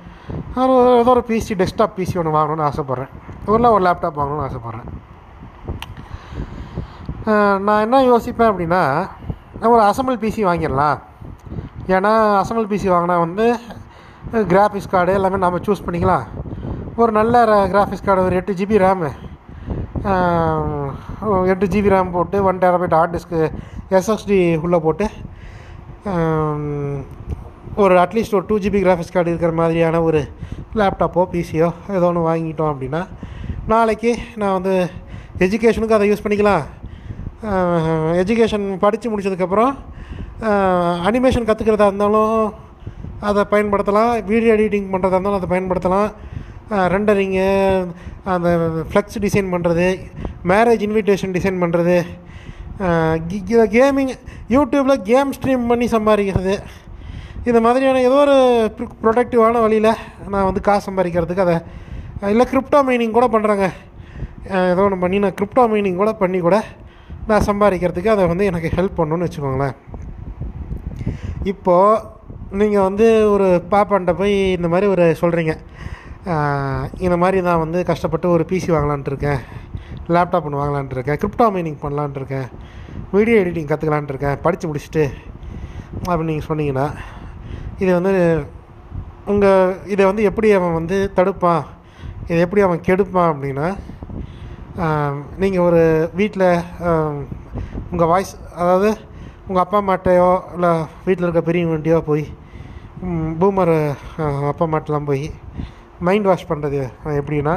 ஏதோ 1.01 1.11
ஒரு 1.15 1.23
பிசி 1.29 1.53
டெஸ்க்டாப் 1.59 1.97
பிசி 1.97 2.15
ஒன்று 2.21 2.37
வாங்கணும்னு 2.37 2.67
ஆசைப்பட்றேன். 2.69 3.11
ஊரில் 3.51 3.73
ஒரு 3.75 3.83
லேப்டாப் 3.87 4.19
வாங்கணும்னு 4.19 4.47
ஆசைப்பட்றேன். 4.47 4.89
நான் 7.65 7.83
என்ன 7.85 8.01
யோசிப்பேன் 8.11 8.51
அப்படின்னா 8.51 8.83
நான் 9.59 9.73
ஒரு 9.75 9.83
அசம்பிள் 9.89 10.21
பிசி 10.23 10.41
வாங்கிடலாம். 10.49 10.99
ஏன்னா 11.95 12.11
அசம்பிள் 12.41 12.69
பிசி 12.71 12.87
வாங்கினா 12.93 13.17
வந்து 13.25 13.45
கிராஃபிக்ஸ் 14.53 14.91
கார்டு 14.93 15.17
எல்லாமே 15.19 15.37
நம்ம 15.43 15.61
சூஸ் 15.67 15.85
பண்ணிக்கலாம். 15.87 16.25
ஒரு 17.01 17.11
நல்ல 17.19 17.43
கிராஃபிக்ஸ் 17.73 18.05
கார்டு 18.07 18.25
ஒரு 18.27 18.37
எட்டு 18.39 18.53
ஜிபி 18.59 18.77
ரேமு 18.85 19.09
எட்டு 21.51 21.65
ஜிபி 21.73 21.89
ரேம் 21.93 22.11
போட்டு 22.15 22.37
one 22.49 22.61
terabyte 22.63 22.95
hard 22.97 23.15
disk 23.15 23.39
SSD 23.97 24.39
உள்ளே 24.65 24.79
போட்டு 24.85 25.05
ஒரு 27.83 27.95
அட்லீஸ்ட் 28.03 28.35
ஒரு 28.37 28.45
டூ 28.49 28.55
ஜிபி 28.63 28.79
கிராஃபிக்ஸ் 28.85 29.13
கார்டு 29.15 29.31
இருக்கிற 29.31 29.51
மாதிரியான 29.59 29.99
ஒரு 30.07 30.21
லேப்டாப்போ 30.79 31.21
பிசியோ 31.33 31.69
ஏதோ 31.97 32.07
ஒன்று 32.09 32.27
வாங்கிட்டோம் 32.29 32.71
அப்படின்னா 32.73 33.01
நாளைக்கு 33.71 34.11
நான் 34.41 34.55
வந்து 34.57 34.73
எஜுகேஷனுக்கு 35.45 35.97
அதை 35.97 36.07
யூஸ் 36.09 36.23
பண்ணிக்கலாம். 36.25 36.63
எஜுகேஷன் 38.21 38.65
படித்து 38.83 39.11
முடிச்சதுக்கப்புறம் 39.11 39.73
அனிமேஷன் 41.09 41.47
கற்றுக்கிறதா 41.49 41.89
இருந்தாலும் 41.91 42.33
அதை 43.29 43.43
பயன்படுத்தலாம். 43.53 44.11
வீடியோ 44.31 44.51
எடிட்டிங் 44.57 44.91
பண்ணுறதா 44.93 45.17
இருந்தாலும் 45.17 45.39
அதை 45.41 45.49
பயன்படுத்தலாம். 45.53 46.09
ரெண்டரிங்கு 46.95 47.47
அந்த 48.33 48.49
ஃப்ளெக்ஸ் 48.89 49.23
டிசைன் 49.25 49.53
பண்ணுறது 49.53 49.87
மேரேஜ் 50.51 50.83
இன்விடேஷன் 50.87 51.35
டிசைன் 51.37 51.61
பண்ணுறது 51.63 51.97
கேமிங் 53.77 54.13
யூடியூப்பில் 54.55 55.03
கேம் 55.11 55.31
ஸ்ட்ரீம் 55.37 55.65
பண்ணி 55.71 55.87
சம்பாதிக்கிறது. 55.95 56.53
இந்த 57.47 57.59
மாதிரியான 57.65 58.01
ஏதோ 58.07 58.17
ஒரு 58.23 58.35
ப்ரொடக்டிவான 59.03 59.59
வழியில் 59.65 59.91
நான் 60.33 60.47
வந்து 60.47 60.61
காசு 60.67 60.85
சம்பாதிக்கிறதுக்கு 60.87 61.45
அதை 61.45 61.55
இல்லை 62.33 62.45
கிரிப்டோ 62.51 62.79
மைனிங் 62.87 63.17
கூட 63.17 63.27
பண்ணுறேங்க 63.33 63.67
ஏதோ 64.71 64.83
ஒன்று 64.85 65.03
பண்ணி 65.03 65.17
நான் 65.23 65.35
கிரிப்டோ 65.39 65.63
மைனிங் 65.71 65.99
கூட 66.01 66.11
பண்ணி 66.21 66.39
கூட 66.47 66.57
நான் 67.29 67.45
சம்பாதிக்கிறதுக்கு 67.49 68.11
அதை 68.13 68.23
வந்து 68.31 68.47
எனக்கு 68.51 68.69
ஹெல்ப் 68.77 68.97
பண்ணணும்னு 68.99 69.27
வச்சுக்கோங்களேன். 69.27 69.75
இப்போது 71.51 72.17
நீங்கள் 72.59 72.85
வந்து 72.87 73.07
ஒரு 73.33 73.47
பாப்பாண்ட 73.73 74.13
போய் 74.21 74.35
இந்த 74.57 74.67
மாதிரி 74.73 74.87
ஒரு 74.93 75.05
சொல்கிறீங்க 75.21 75.53
இந்த 77.05 77.15
மாதிரி 77.23 77.37
நான் 77.47 77.63
வந்து 77.65 77.79
கஷ்டப்பட்டு 77.91 78.27
ஒரு 78.35 78.43
பிசி 78.49 78.69
வாங்கலான்ட்டு 78.75 79.11
இருக்கேன். 79.11 79.39
லேப்டாப் 80.15 80.47
ஒன்று 80.47 80.61
வாங்கலான்ட்டு 80.61 80.97
இருக்கேன். 80.97 81.19
கிரிப்டோ 81.21 81.47
மைனிங் 81.55 81.79
பண்ணலான்ட்டு 81.83 82.19
இருக்கேன். 82.21 82.47
வீடியோ 83.15 83.37
எடிட்டிங் 83.43 83.69
கற்றுக்கலான்ட்டு 83.71 84.13
இருக்கேன். 84.15 84.37
படித்து 84.45 84.67
முடிச்சுட்டு 84.69 85.05
அப்படின்னு 86.07 86.31
நீங்கள் 86.31 86.49
சொன்னீங்கன்னா 86.49 86.87
இதை 87.79 87.91
வந்து 87.99 88.13
உங்கள் 89.25 89.75
இதை 89.85 90.03
வந்து 90.05 90.23
எப்படி 90.23 90.47
அவன் 90.51 90.77
வந்து 90.79 90.97
தடுப்பான்? 91.17 91.63
இதை 92.29 92.39
எப்படி 92.45 92.61
அவன் 92.61 92.85
கெடுப்பான் 92.87 93.31
அப்படின்னா 93.33 93.67
நீங்கள் 95.37 95.65
ஒரு 95.67 95.81
வீட்டில் 96.13 96.47
உங்கள் 97.91 98.11
வாய்ஸ் 98.11 98.33
அதாவது 98.55 98.89
உங்கள் 99.47 99.63
அப்பா 99.63 99.77
அம்மாட்டையோ 99.81 100.31
இல்லை 100.55 100.71
வீட்டில் 101.05 101.27
இருக்க 101.27 101.41
பெரியவங்கள்ட்டையோ 101.41 101.99
போய் 102.01 102.25
பூமர் 103.39 103.73
அப்பா 104.49 104.63
அம்மாட்டெலாம் 104.65 105.09
போய் 105.11 105.25
மைண்ட் 105.99 106.29
வாஷ் 106.29 106.49
பண்ணுறது 106.49 106.81
எப்படின்னா 107.19 107.55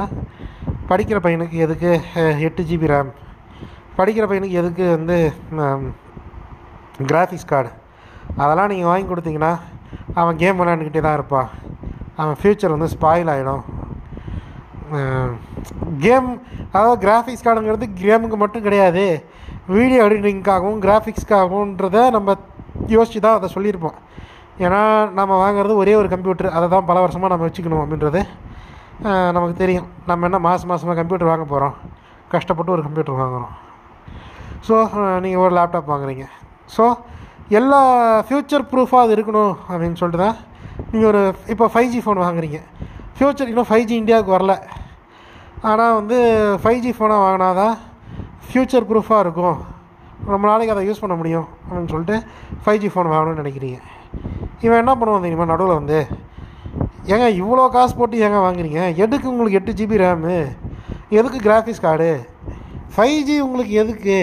படிக்கிற 0.89 1.17
பையனுக்கு 1.19 1.57
எதுக்கு 1.57 1.91
எட்டு 2.39 2.61
ஜிபி 2.69 2.91
ரேம் 2.91 3.11
படிக்கிற 3.97 4.25
பையனுக்கு 4.27 4.59
எதுக்கு 4.61 4.85
வந்து 4.97 5.17
கிராஃபிக்ஸ் 7.09 7.51
கார்டு 7.51 7.71
அதெல்லாம் 8.37 8.71
நீங்கள் 8.71 8.91
வாங்கி 8.91 9.07
கொடுத்தீங்கன்னா 9.09 9.53
அவன் 10.19 10.39
கேம் 10.41 10.59
விளையாண்டுக்கிட்டே 10.59 11.03
தான் 11.05 11.17
இருப்பான். 11.19 11.49
அவன் 12.21 12.37
ஃப்யூச்சர் 12.39 12.75
வந்து 12.75 12.89
ஸ்பாயில் 12.95 13.31
ஆகிடும் 13.33 13.63
கேம் 16.05 16.29
அதாவது 16.75 16.97
கிராஃபிக்ஸ் 17.05 17.45
கார்டுங்கிறது 17.45 17.85
கேமுக்கு 18.01 18.37
மட்டும் 18.41 18.65
கிடையாது. 18.67 19.05
வீடியோ 19.75 19.99
எடிட்டிங்காகவும் 20.05 20.81
கிராஃபிக்ஸ்க்காகவும்ன்றத 20.85 21.97
நம்ம 22.15 22.35
யோசித்து 22.95 23.23
தான் 23.25 23.37
அதை 23.37 23.49
சொல்லியிருப்போம். 23.55 23.97
ஏன்னா 24.65 24.81
நம்ம 25.19 25.37
வாங்குறது 25.43 25.73
ஒரே 25.81 25.93
ஒரு 25.99 26.09
கம்ப்யூட்டர் 26.13 26.55
அதை 26.57 26.65
தான் 26.73 26.87
பல 26.89 26.99
வருஷமாக 27.03 27.31
நம்ம 27.33 27.47
வச்சுக்கணும் 27.47 27.83
அப்படின்றது 27.83 28.21
நமக்கு 29.35 29.55
தெரியும். 29.61 29.87
நம்ம 30.09 30.25
என்ன 30.29 30.39
மாதம் 30.47 30.69
மாதமாக 30.71 30.97
கம்ப்யூட்டர் 30.99 31.31
வாங்க 31.31 31.45
போகிறோம் 31.53 31.75
கஷ்டப்பட்டு 32.33 32.73
ஒரு 32.75 32.83
கம்ப்யூட்டர் 32.85 33.19
வாங்குகிறோம் 33.21 33.53
ஸோ 34.67 34.75
நீங்கள் 35.23 35.43
ஒரு 35.45 35.53
லேப்டாப் 35.57 35.91
வாங்குறீங்க. 35.93 36.25
ஸோ 36.75 36.83
எல்லா 37.59 37.79
ஃப்யூச்சர் 38.27 38.65
ப்ரூஃபாக 38.71 39.05
அது 39.05 39.15
இருக்கணும் 39.15 39.53
அப்படின்னு 39.69 39.99
சொல்லிட்டு 40.01 40.23
தான் 40.25 40.37
நீங்கள் 40.91 41.09
ஒரு 41.09 41.21
இப்போ 41.53 41.65
ஃபைவ் 41.73 41.89
ஜி 41.93 41.99
ஃபோன் 42.03 42.23
வாங்குறீங்க. 42.25 42.59
ஃப்யூச்சர் 43.17 43.49
இன்னும் 43.51 43.69
ஃபைவ் 43.69 43.85
ஜி 43.89 43.95
இந்தியாவுக்கு 44.01 44.35
வரல. 44.35 44.53
ஆனால் 45.69 45.97
வந்து 45.99 46.17
ஃபைவ் 46.63 46.79
ஜி 46.85 46.91
ஃபோனாக 46.97 47.23
வாங்கினா 47.25 47.49
தான் 47.61 47.75
ஃப்யூச்சர் 48.47 48.87
ப்ரூஃபாக 48.89 49.23
இருக்கும். 49.25 49.59
ரொம்ப 50.33 50.43
நாளைக்கு 50.49 50.73
அதை 50.73 50.83
யூஸ் 50.87 51.01
பண்ண 51.03 51.15
முடியும் 51.21 51.47
அப்படின்னு 51.65 51.91
சொல்லிட்டு 51.93 52.17
ஃபைவ் 52.63 52.81
ஜி 52.83 52.89
ஃபோன் 52.93 53.11
வாங்கணும்னு 53.13 53.41
நினைக்கிறீங்க. 53.43 53.79
இவன் 54.65 54.81
என்ன 54.83 54.93
பண்ணுவான் 54.99 55.25
தெரியுமா 55.25 55.51
நடுவில் 55.53 55.79
வந்து? 55.79 55.99
ஏங்க 57.13 57.27
இவ்வளோ 57.41 57.63
காசு 57.75 57.93
போட்டு 57.99 58.23
ஏங்க 58.25 58.39
வாங்குறீங்க? 58.45 58.81
எதுக்கு 59.03 59.31
உங்களுக்கு 59.31 59.59
எட்டு 59.59 59.77
ஜிபி 59.79 60.01
ரேமு 60.03 60.37
எதுக்கு 61.19 61.39
கிராஃபிக்ஸ் 61.47 61.85
கார்டு 61.85 62.11
ஃபைவ் 62.95 63.19
ஜி 63.29 63.35
உங்களுக்கு 63.47 63.73
எதுக்கு? 63.83 64.17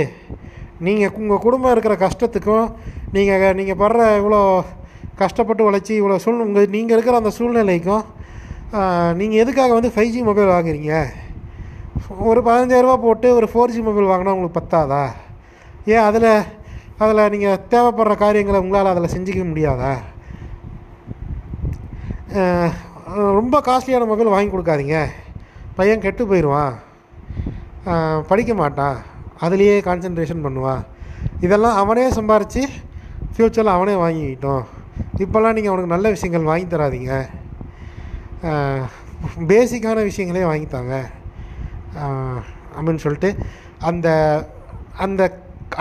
நீங்கள் 0.86 1.14
உங்கள் 1.20 1.42
குடும்பம் 1.46 1.72
இருக்கிற 1.74 1.94
கஷ்டத்துக்கும் 2.04 2.68
நீங்கள் 3.16 3.56
நீங்கள் 3.58 3.80
படுற 3.82 4.06
இவ்வளோ 4.20 4.40
கஷ்டப்பட்டு 5.22 5.62
உழைச்சி 5.68 5.92
இவ்வளோ 6.00 6.16
சூழ் 6.24 6.44
உங்கள் 6.44 6.70
நீங்கள் 6.74 6.96
இருக்கிற 6.96 7.16
அந்த 7.20 7.32
சூழ்நிலைக்கும் 7.38 8.04
நீங்கள் 9.20 9.40
எதுக்காக 9.42 9.72
வந்து 9.76 9.92
ஃபைவ் 9.94 10.12
ஜி 10.14 10.20
மொபைல் 10.28 10.54
வாங்குறீங்க? 10.54 10.94
ஒரு 12.30 12.40
பதினஞ்சாயிரரூபா 12.46 12.96
போட்டு 13.04 13.28
ஒரு 13.38 13.46
ஃபோர் 13.52 13.74
ஜி 13.74 13.80
மொபைல் 13.88 14.10
வாங்கினா 14.10 14.34
உங்களுக்கு 14.36 14.58
பத்தாதா? 14.60 15.02
ஏன் 15.92 16.06
அதில் 16.08 16.30
அதில் 17.02 17.30
நீங்கள் 17.34 17.60
தேவைப்படுற 17.72 18.14
காரியங்களை 18.22 18.60
உங்களால் 18.64 18.92
அதில் 18.92 19.12
செஞ்சுக்க 19.14 19.44
முடியாதா? 19.50 19.92
ரொம்ப 23.38 23.54
காஸ்ட்லியான 23.68 24.08
மொபைல் 24.12 24.34
வாங்கி 24.34 24.50
கொடுக்காதீங்க. 24.54 24.98
பையன் 25.78 26.04
கெட்டு 26.06 26.22
போயிடுவான் 26.30 26.74
படிக்க 28.30 28.52
மாட்டான். 28.62 28.98
அதுலேயே 29.46 29.74
கான்சென்ட்ரேஷன் 29.88 30.44
பண்ணுவான் 30.46 30.82
இதெல்லாம் 31.46 31.78
அவனே 31.82 32.06
சம்பாரித்து 32.18 32.62
ஃப்யூச்சரில் 33.34 33.76
அவனே 33.76 33.94
வாங்கிக்கிட்டோம். 34.02 34.64
இப்போல்லாம் 35.24 35.54
நீங்கள் 35.56 35.72
அவனுக்கு 35.72 35.94
நல்ல 35.94 36.06
விஷயங்கள் 36.14 36.50
வாங்கி 36.50 36.66
தராதீங்க. 36.74 37.14
பேசிக்கான 39.50 40.04
விஷயங்களே 40.10 40.44
வாங்கித்தாங்க 40.50 40.94
அப்படின்னு 42.76 43.02
சொல்லிட்டு 43.04 43.30
அந்த 43.88 44.08
அந்த 45.04 45.22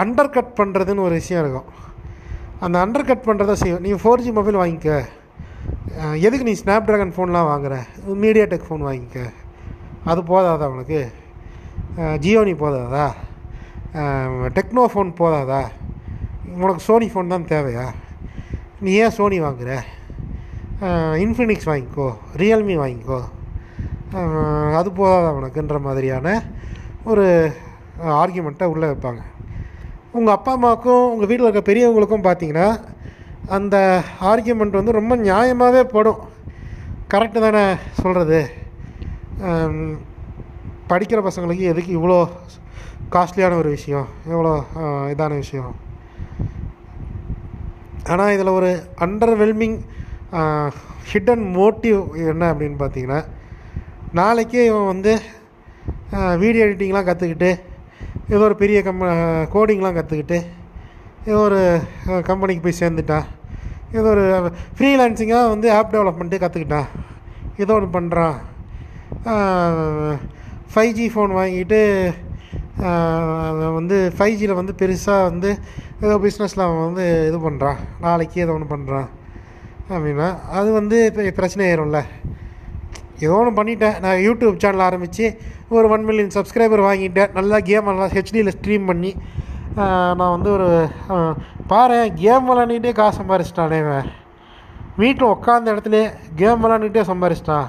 அண்டர் 0.03 0.33
கட் 0.35 0.57
பண்ணுறதுன்னு 0.59 1.05
ஒரு 1.07 1.15
விஷயம் 1.19 1.41
இருக்கும். 1.43 1.69
அந்த 2.65 2.75
அண்டர் 2.85 3.09
கட் 3.09 3.27
பண்ணுறத 3.27 3.53
செய்யும் 3.61 3.83
நீ 3.85 3.91
ஃபோர் 4.01 4.23
ஜி 4.25 4.31
மொபைல் 4.37 4.61
வாங்கிக்க. 4.61 4.89
எதுக்கு 6.25 6.47
நீ 6.49 6.53
ஸ்னாப் 6.61 6.87
ட்ராகன் 6.87 7.15
ஃபோன்லாம் 7.15 7.49
வாங்குற? 7.51 7.75
மீடியா 8.23 8.45
டெக் 8.51 8.67
ஃபோன் 8.67 8.85
வாங்கிக்க. 8.89 9.19
அது 10.11 10.21
போதாதா 10.31 10.67
உனக்கு? 10.75 11.01
நீ 12.49 12.53
போதாதா? 12.63 13.07
டெக்னோ 14.55 14.83
ஃபோன் 14.91 15.09
போதாதா? 15.19 15.61
உனக்கு 16.63 16.81
சோனி 16.87 17.07
ஃபோன் 17.13 17.31
தான் 17.33 17.49
தேவையா? 17.53 17.85
நீ 18.83 18.91
ஏன் 19.03 19.15
சோனி 19.17 19.37
வாங்குற? 19.45 19.71
இன்ஃபினிக்ஸ் 21.23 21.69
வாங்கிக்கோ 21.69 22.07
ரியல்மி 22.41 22.75
வாங்கிக்கோ. 22.81 23.19
அது 24.79 24.89
போதாதா 24.99 25.31
உனக்குன்ற 25.39 25.79
மாதிரியான 25.87 26.27
ஒரு 27.11 27.25
ஆர்கியூமெண்ட்டை 28.21 28.67
உள்ளே 28.73 28.87
வைப்பாங்க. 28.91 29.21
உங்கள் 30.17 30.35
அப்பா 30.35 30.51
அம்மாவுக்கும் 30.57 31.03
உங்கள் 31.13 31.29
வீட்டில் 31.29 31.47
இருக்க 31.47 31.63
பெரியவங்களுக்கும் 31.71 32.27
பார்த்தீங்கன்னா 32.27 32.67
அந்த 33.57 33.75
ஆர்கியூமெண்ட் 34.31 34.79
வந்து 34.79 34.97
ரொம்ப 34.99 35.13
நியாயமாகவே 35.27 35.83
படும். 35.95 36.21
கரெக்டு 37.13 37.39
தானே 37.45 37.65
சொல்கிறது 38.01 38.39
படிக்கிற 40.91 41.19
பசங்களுக்கு 41.27 41.65
எதுக்கு 41.71 41.91
இவ்வளோ 41.99 42.19
காஸ்ட்லியான 43.13 43.57
ஒரு 43.61 43.69
விஷயம். 43.77 44.07
எவ்வளோ 44.33 44.53
இதான 45.11 45.37
விஷயம். 45.43 45.71
ஆனால் 48.13 48.33
இதில் 48.35 48.57
ஒரு 48.59 48.69
அண்டர்வெல்மிங் 49.05 49.79
ஹிடன் 51.09 51.43
மோட்டிவ் 51.57 51.99
என்ன 52.33 52.43
அப்படின்னு 52.51 52.77
பார்த்தீங்கன்னா 52.81 53.19
நாளைக்கே 54.19 54.63
இவன் 54.69 54.91
வந்து 54.93 55.11
வீடியோ 56.43 56.65
எடிட்டிங்லாம் 56.67 57.09
கற்றுக்கிட்டு 57.09 57.51
ஏதோ 58.33 58.43
ஒரு 58.47 58.55
பெரிய 58.61 58.79
கம் 58.87 59.03
கோடிங்லாம் 59.55 59.97
கற்றுக்கிட்டு 59.97 60.39
ஏதோ 61.27 61.39
ஒரு 61.47 61.59
கம்பெனிக்கு 62.29 62.63
போய் 62.65 62.81
சேர்ந்துட்டான். 62.81 63.27
ஏதோ 63.97 64.07
ஒரு 64.15 64.25
ஃப்ரீலான்சிங்காக 64.77 65.51
வந்து 65.53 65.67
ஆப் 65.77 65.93
டெவலப்மெண்ட்டு 65.95 66.41
கற்றுக்கிட்டான் 66.43 66.89
ஏதோ 67.63 67.75
ஒன்று 67.77 67.95
பண்ணுறான் 67.97 68.37
ஃபைவ் 70.73 70.91
ஜி 70.97 71.05
ஃபோன் 71.13 71.37
வாங்கிட்டு 71.39 71.81
வந்து 73.77 73.97
ஃபைவ் 74.17 74.37
ஜியில் 74.39 74.59
வந்து 74.59 74.73
பெருசாக 74.81 75.27
வந்து 75.29 75.49
ஏதோ 76.03 76.15
பிஸ்னஸில் 76.25 76.65
அவன் 76.65 76.85
வந்து 76.87 77.05
இது 77.29 77.37
பண்ணுறான் 77.47 77.79
நாளைக்கு 78.05 78.43
ஏதோ 78.43 78.53
ஒன்று 78.57 78.73
பண்ணுறான் 78.73 79.09
அப்படின்னா 79.93 80.27
அது 80.59 80.69
வந்து 80.79 80.97
இப்போ 81.09 81.23
பிரச்சனை 81.39 81.63
ஆயிரும்ல. 81.69 82.01
ஏதோ 83.25 83.35
ஒன்று 83.39 83.57
பண்ணிட்டேன். 83.59 83.97
நான் 84.03 84.23
யூடியூப் 84.27 84.61
சேனல் 84.63 84.85
ஆரம்பித்து 84.87 85.25
ஒரு 85.77 85.85
ஒன் 85.93 86.05
மில்லியன் 86.09 86.35
சப்ஸ்கிரைபர் 86.37 86.87
வாங்கிட்டேன். 86.87 87.33
நல்லா 87.37 87.57
கேம் 87.69 87.89
நல்லா 87.91 88.07
ஹெச்டியில் 88.15 88.55
ஸ்ட்ரீம் 88.57 88.89
பண்ணி 88.91 89.11
நான் 90.19 90.33
வந்து 90.35 90.49
ஒரு 90.57 90.67
பாரு 91.71 91.97
கேம் 92.21 92.47
விளாண்டுக்கிட்டே 92.49 92.93
காசு 92.99 93.17
சம்பாரிச்சிட்டானே 93.19 93.79
வீட்டில் 95.01 95.31
உட்காந்த 95.33 95.73
இடத்துல 95.73 95.97
கேம் 96.39 96.61
விளாண்டுக்கிட்டே 96.63 97.03
சம்பாரிச்சிட்டான். 97.11 97.67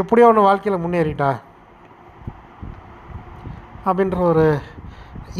எப்படியோ 0.00 0.28
ஒன்று 0.30 0.46
வாழ்க்கையில் 0.48 0.82
முன்னேறிட்டான் 0.84 1.38
அப்படின்ற 3.86 4.18
ஒரு 4.30 4.46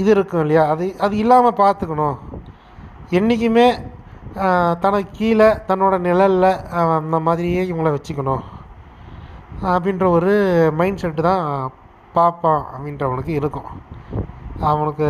இது 0.01 0.09
இருக்கும் 0.15 0.43
இல்லையா? 0.45 0.63
அது 0.73 0.85
அது 1.05 1.15
இல்லாமல் 1.23 1.61
பார்த்துக்கணும். 1.63 2.17
என்றைக்குமே 3.19 3.67
தனக்கு 4.83 5.11
கீழே 5.19 5.49
தன்னோட 5.69 5.95
நிழலில் 6.07 6.51
அந்த 6.99 7.17
மாதிரியே 7.27 7.63
இவங்கள 7.71 7.91
வச்சுக்கணும். 7.95 8.45
அப்படின்ற 9.73 10.07
ஒரு 10.17 10.35
மைண்ட் 10.79 11.01
செட்டு 11.03 11.23
தான் 11.31 11.45
பார்ப்பான் 12.17 12.63
அப்படின்றவனுக்கு 12.75 13.33
இருக்கும். 13.41 13.69
அவனுக்கு 14.71 15.09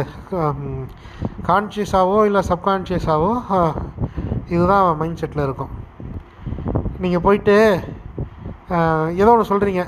கான்ஷியஸாகவோ 1.48 2.18
இல்லை 2.28 2.42
சப்கான்ஷியஸாகவோ 2.50 3.32
இதுதான் 4.54 4.86
மைண்ட் 5.00 5.20
செட்டில் 5.22 5.46
இருக்கும். 5.48 5.72
நீங்கள் 7.04 7.24
போயிட்டு 7.26 7.56
ஏதோ 9.20 9.30
ஒன்று 9.32 9.50
சொல்கிறீங்க 9.52 9.82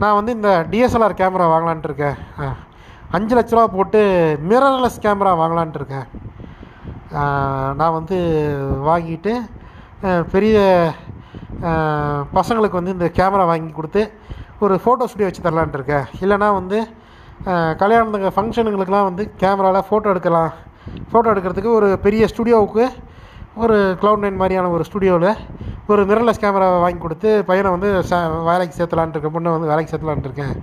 நான் 0.00 0.16
வந்து 0.18 0.32
இந்த 0.38 0.50
டிஎஸ்எல்ஆர் 0.70 1.20
கேமரா 1.20 1.46
வாங்கலான்ட்டு 1.52 1.88
இருக்கேன். 1.90 2.16
அஞ்சு 3.16 3.34
லட்ச 3.36 3.52
ரூபா 3.54 3.66
போட்டு 3.76 4.00
மிரர்லெஸ் 4.50 5.02
கேமரா 5.04 5.32
வாங்கலான்ட்டு 5.42 5.80
இருக்கேன். 5.80 6.06
நான் 7.80 7.96
வந்து 7.98 8.18
வாங்கிட்டு 8.88 9.32
பெரிய 10.34 10.56
பசங்களுக்கு 12.38 12.80
வந்து 12.80 12.96
இந்த 12.96 13.08
கேமரா 13.18 13.44
வாங்கி 13.52 13.72
கொடுத்து 13.78 14.02
ஒரு 14.64 14.74
ஃபோட்டோ 14.82 15.06
ஸ்டுடியோ 15.10 15.28
வச்சு 15.28 15.46
தரலான்ட்டு 15.46 15.78
இருக்கேன். 15.80 16.06
இல்லைனா 16.24 16.48
வந்து 16.60 16.78
கல்யாணத்துக்கு 17.82 18.34
ஃபங்க்ஷனுங்களுக்கெலாம் 18.36 19.08
வந்து 19.10 19.24
கேமராவில் 19.42 19.86
ஃபோட்டோ 19.88 20.10
எடுக்கலாம். 20.14 20.52
ஃபோட்டோ 21.10 21.30
எடுக்கிறதுக்கு 21.32 21.76
ஒரு 21.78 21.88
பெரிய 22.06 22.24
ஸ்டுடியோவுக்கு 22.32 22.84
ஒரு 23.62 23.76
க்ளவுட் 24.00 24.24
நைன் 24.24 24.40
மாதிரியான 24.42 24.70
ஒரு 24.76 24.84
ஸ்டுடியோவில் 24.88 25.30
ஒரு 25.90 26.02
மிரர்லெஸ் 26.08 26.42
கேமரா 26.42 26.66
வாங்கி 26.82 27.00
கொடுத்து 27.04 27.30
பையனை 27.48 27.68
வந்து 27.74 27.88
ச 28.10 28.18
வேலைக்கு 28.48 28.74
சேர்த்தலான்ட்டு 28.78 29.16
இருக்கேன். 29.16 29.34
பொண்ணை 29.36 29.52
வந்து 29.54 29.70
வேலைக்கு 29.70 29.92
சேர்த்தலான்ட்டு 29.92 30.28
இருக்கேன். 30.30 30.54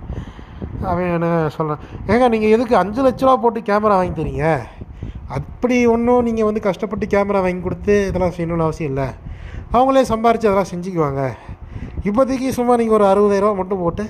அவன் 0.90 1.14
என்ன 1.16 1.28
சொல்கிறேன் 1.56 1.82
ஏங்க 2.12 2.28
நீங்கள் 2.34 2.52
எதுக்கு 2.56 2.74
அஞ்சு 2.82 3.00
லட்ச 3.06 3.22
ரூபா 3.26 3.34
போட்டு 3.42 3.60
கேமரா 3.70 3.96
வாங்கி 4.00 4.14
தரீங்க? 4.20 4.46
அப்படி 5.38 5.76
ஒன்றும் 5.94 6.24
நீங்கள் 6.28 6.48
வந்து 6.48 6.62
கஷ்டப்பட்டு 6.68 7.06
கேமரா 7.14 7.42
வாங்கி 7.46 7.62
கொடுத்து 7.66 7.94
இதெல்லாம் 8.08 8.34
செய்யணும்னு 8.36 8.66
அவசியம் 8.68 8.90
இல்லை. 8.92 9.08
அவங்களே 9.74 10.04
சம்பாரித்து 10.12 10.48
அதெல்லாம் 10.50 10.72
செஞ்சுக்குவாங்க. 10.72 11.22
இப்போதைக்கு 12.08 12.48
சும்மா 12.58 12.74
நீங்கள் 12.80 12.98
ஒரு 13.00 13.06
அறுபதாயிரரூவா 13.12 13.54
மட்டும் 13.60 13.82
போட்டு 13.84 14.06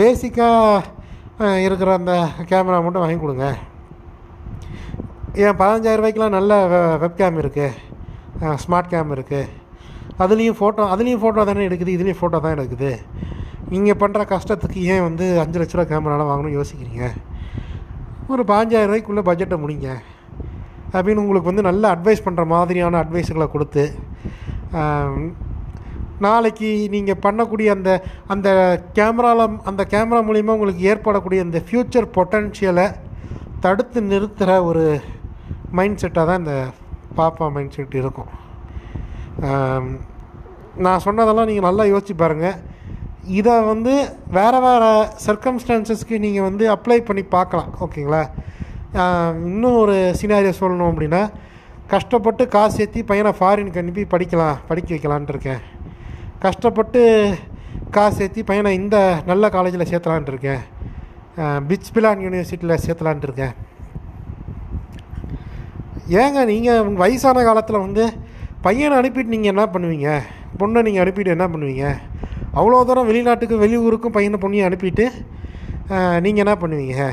பேசிக்காக 0.00 1.56
இருக்கிற 1.66 1.90
அந்த 2.00 2.14
கேமரா 2.50 2.78
மட்டும் 2.84 3.04
வாங்கி 3.04 3.20
கொடுங்க. 3.24 3.46
ஏன் 5.42 5.58
பதினஞ்சாயிரம் 5.60 6.00
ரூபாய்க்கெலாம் 6.02 6.38
நல்ல 6.38 6.54
வெப் 7.02 7.18
கேம் 7.22 7.42
இருக்குது 7.42 8.56
ஸ்மார்ட் 8.64 8.94
கேம் 8.94 9.12
இருக்குது 9.16 9.42
அதுலேயும் 10.22 10.58
ஃபோட்டோ 10.60 10.86
அதுலேயும் 10.94 11.22
ஃபோட்டோ 11.22 11.44
தானே 11.50 11.66
எடுக்குது 11.68 11.94
இதுலேயும் 11.96 12.20
ஃபோட்டோ 12.20 12.38
தான் 12.44 12.56
எடுக்குது. 12.56 12.90
நீங்கள் 13.72 14.00
பண்ணுற 14.02 14.22
கஷ்டத்துக்கு 14.32 14.80
ஏன் 14.94 15.04
வந்து 15.08 15.26
அஞ்சு 15.42 15.58
லட்ச 15.60 15.76
ரூபா 15.76 15.86
கேமராலாம் 15.92 16.30
வாங்கணும்னு 16.30 16.58
யோசிக்கிறீங்க? 16.58 17.04
ஒரு 18.32 18.42
பாஞ்சாயிரம் 18.50 18.90
ரூபாய்க்குள்ளே 18.90 19.24
பட்ஜெட்டை 19.28 19.58
முடிங்க. 19.62 19.88
அப்படின்னு 20.94 21.22
உங்களுக்கு 21.22 21.50
வந்து 21.50 21.68
நல்ல 21.68 21.84
அட்வைஸ் 21.94 22.26
பண்ணுற 22.26 22.44
மாதிரியான 22.54 22.98
அட்வைஸுகளை 23.04 23.46
கொடுத்து 23.54 23.84
நாளைக்கு 26.26 26.68
நீங்கள் 26.94 27.20
பண்ணக்கூடிய 27.24 27.68
அந்த 27.76 27.90
அந்த 28.32 28.48
கேமராவில் 28.98 29.56
அந்த 29.70 29.82
கேமரா 29.94 30.20
மூலிமா 30.28 30.54
உங்களுக்கு 30.56 30.82
ஏற்படக்கூடிய 30.90 31.46
அந்த 31.46 31.60
ஃப்யூச்சர் 31.68 32.06
பொட்டன்ஷியலை 32.16 32.86
தடுத்து 33.64 34.00
நிறுத்துகிற 34.12 34.60
ஒரு 34.68 34.84
மைண்ட் 35.78 36.00
செட்டாக 36.02 36.24
தான் 36.28 36.40
இந்த 36.42 36.54
பாப்பா 37.18 37.46
மைண்ட் 37.56 37.76
செட் 37.76 37.98
இருக்கும். 38.02 38.30
நான் 40.84 41.04
சொன்னதெல்லாம் 41.06 41.48
நீங்கள் 41.50 41.68
நல்லா 41.68 41.84
யோசிச்சு 41.92 42.14
பாருங்கள் 42.22 42.58
இதை 43.38 43.54
வந்து 43.70 43.94
வேறு 44.36 44.58
வேறு 44.64 44.90
சர்க்கம்ஸ்டான்சஸ்க்கு 45.26 46.16
நீங்கள் 46.24 46.46
வந்து 46.48 46.64
அப்ளை 46.74 46.98
பண்ணி 47.08 47.22
பார்க்கலாம் 47.36 47.70
ஓகேங்களா? 47.84 48.22
இன்னும் 49.50 49.80
ஒரு 49.82 49.96
சினாரியோ 50.20 50.52
சொல்லணும் 50.60 50.90
அப்படின்னா 50.92 51.22
கஷ்டப்பட்டு 51.92 52.42
காசு 52.56 52.78
ஏற்றி 52.84 53.00
பையனை 53.10 53.32
ஃபாரினுக்கு 53.38 53.82
அனுப்பி 53.82 54.04
படிக்கலாம் 54.14 54.60
படிக்க 54.68 54.88
வைக்கலான்ட்டு 54.94 55.34
இருக்கேன். 55.34 55.62
கஷ்டப்பட்டு 56.44 57.00
காசு 57.96 58.20
ஏற்றி 58.26 58.42
பையனை 58.50 58.72
இந்த 58.80 58.96
நல்ல 59.30 59.50
காலேஜில் 59.56 59.90
சேர்த்தலான்ட்டு 59.92 60.32
இருக்கேன். 60.34 60.62
பிச் 61.68 61.92
பிலான் 61.96 62.24
யூனிவர்சிட்டியில் 62.26 62.82
சேர்த்தலான்ட்டு 62.84 63.28
இருக்கேன். 63.28 63.54
ஏங்க 66.22 66.40
நீங்கள் 66.52 66.88
வயசான 67.02 67.42
காலத்தில் 67.48 67.84
வந்து 67.86 68.04
பையனை 68.64 68.94
அனுப்பிட்டு 69.00 69.34
நீங்கள் 69.34 69.52
என்ன 69.54 69.64
பண்ணுவீங்க? 69.74 70.08
பொண்ணை 70.60 70.80
நீங்கள் 70.86 71.02
அனுப்பிட்டு 71.04 71.34
என்ன 71.36 71.46
பண்ணுவீங்க? 71.52 71.86
அவ்வளோ 72.58 72.80
தூரம் 72.88 73.08
வெளிநாட்டுக்கு 73.10 73.56
வெளியூருக்கும் 73.64 74.14
பையனை 74.16 74.38
பொண்ணையும் 74.42 74.68
அனுப்பிட்டு 74.68 75.06
நீங்கள் 76.24 76.44
என்ன 76.44 76.54
பண்ணுவீங்க? 76.62 77.06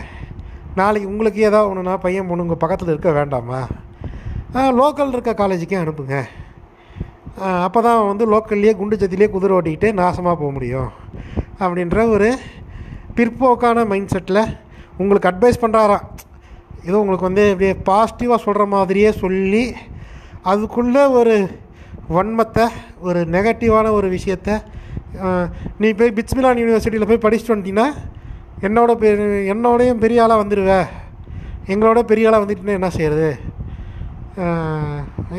நாளைக்கு 0.79 1.11
உங்களுக்கு 1.11 1.39
ஏதாவது 1.49 1.69
ஒன்றுனா 1.69 1.95
பையன் 2.05 2.27
பொண்ணு 2.29 2.45
உங்கள் 2.45 2.61
பக்கத்தில் 2.63 2.93
இருக்க 2.93 3.11
வேண்டாமா? 3.19 3.61
லோக்கல் 4.79 5.13
இருக்க 5.15 5.31
காலேஜுக்கே 5.41 5.81
அனுப்புங்க. 5.81 6.17
அப்போ 7.65 7.79
தான் 7.87 7.99
வந்து 8.11 8.23
லோக்கல்லையே 8.33 8.73
குண்டு 8.77 8.95
சத்திலே 9.01 9.27
குதிரை 9.33 9.53
ஓட்டிக்கிட்டு 9.57 9.89
நாசமாக 9.99 10.35
போக 10.39 10.49
முடியும். 10.55 10.89
அப்படின்ற 11.63 11.99
ஒரு 12.15 12.29
பிற்போக்கான 13.17 13.85
மைண்ட் 13.91 14.13
செட்டில் 14.13 14.41
உங்களுக்கு 15.01 15.29
அட்வைஸ் 15.31 15.61
பண்ணுறாராம் 15.63 16.05
ஏதோ 16.87 16.97
உங்களுக்கு 17.03 17.29
வந்து 17.29 17.43
அப்படியே 17.51 17.73
பாசிட்டிவாக 17.89 18.39
சொல்கிற 18.45 18.65
மாதிரியே 18.75 19.09
சொல்லி 19.23 19.63
அதுக்குள்ளே 20.51 21.03
ஒரு 21.19 21.35
வன்மத்தை 22.15 22.65
ஒரு 23.07 23.19
நெகட்டிவான 23.35 23.87
ஒரு 23.97 24.07
விஷயத்த 24.17 24.49
நீ 25.81 25.87
போய் 25.99 26.15
பிட்ஸ்மிலான் 26.17 26.61
யூனிவர்சிட்டியில் 26.61 27.09
போய் 27.09 27.25
படிச்சுட்டு 27.25 27.53
வந்துட்டீங்கன்னா 27.53 27.87
என்னோட 28.67 28.91
பெ 29.01 29.09
என்னோடையும் 29.53 30.01
பெரிய 30.03 30.23
ஆளாக 30.23 30.41
வந்துடுவ 30.41 30.73
எங்களோட 31.73 31.99
பெரிய 32.11 32.27
ஆளாக 32.29 32.41
வந்துட்டுன்னா 32.43 32.77
என்ன 32.79 32.89
செய்யறது? 32.97 33.29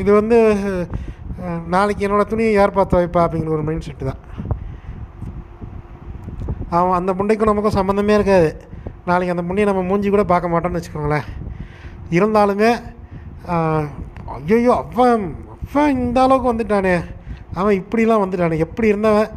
இது 0.01 0.11
வந்து 0.19 0.37
நாளைக்கு 1.73 2.05
என்னோடய 2.07 2.29
துணியை 2.31 2.51
யார் 2.53 2.77
பார்த்து 2.77 2.99
வைப்பா 2.99 3.21
அப்படிங்கிற 3.25 3.55
ஒரு 3.57 3.65
மைண்ட் 3.67 3.87
செட்டு 3.87 4.09
தான். 4.09 4.21
அவன் 6.77 6.97
அந்த 6.99 7.11
முண்டைக்கும் 7.19 7.51
நமக்கும் 7.51 7.77
சம்மந்தமே 7.79 8.15
இருக்காது. 8.17 8.49
நாளைக்கு 9.09 9.35
அந்த 9.35 9.45
முண்டையை 9.47 9.67
நம்ம 9.69 9.83
மூஞ்சி 9.89 10.09
கூட 10.09 10.23
பார்க்க 10.31 10.53
மாட்டோம்னு 10.53 10.79
வச்சுக்கோங்களேன். 10.79 11.27
இருந்தாலுமே 12.17 12.71
ஐயோ 14.35 14.73
அவன் 14.81 15.23
அவன் 15.65 15.97
இந்த 16.03 16.17
அளவுக்கு 16.25 16.51
வந்துட்டானே. 16.51 16.95
அவன் 17.59 17.77
இப்படிலாம் 17.81 18.23
வந்துட்டானே. 18.23 18.55
எப்படி 18.65 18.87
இருந்தவன்? 18.93 19.29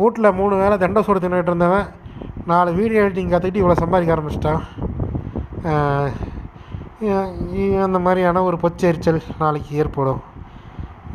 வீட்டில் 0.00 0.36
மூணு 0.40 0.54
வேளை 0.62 0.76
தண்டை 0.82 1.00
சோறு 1.06 1.22
தின்னுட்டு 1.22 1.52
இருந்தவன். 1.52 1.86
நாலு 2.50 2.70
வீடியோ 2.78 3.00
எடிட்டிங் 3.04 3.32
கற்றுக்கிட்டு 3.32 3.62
இவ்வளோ 3.62 3.80
சம்பாதிக்க 3.82 4.14
ஆரம்பிச்சிட்டான். 4.16 4.62
அந்த 7.86 7.98
மாதிரியான 8.06 8.42
ஒரு 8.48 8.56
பொச்செரிச்சல் 8.62 9.20
நாளைக்கு 9.42 9.72
ஏற்படும். 9.82 10.20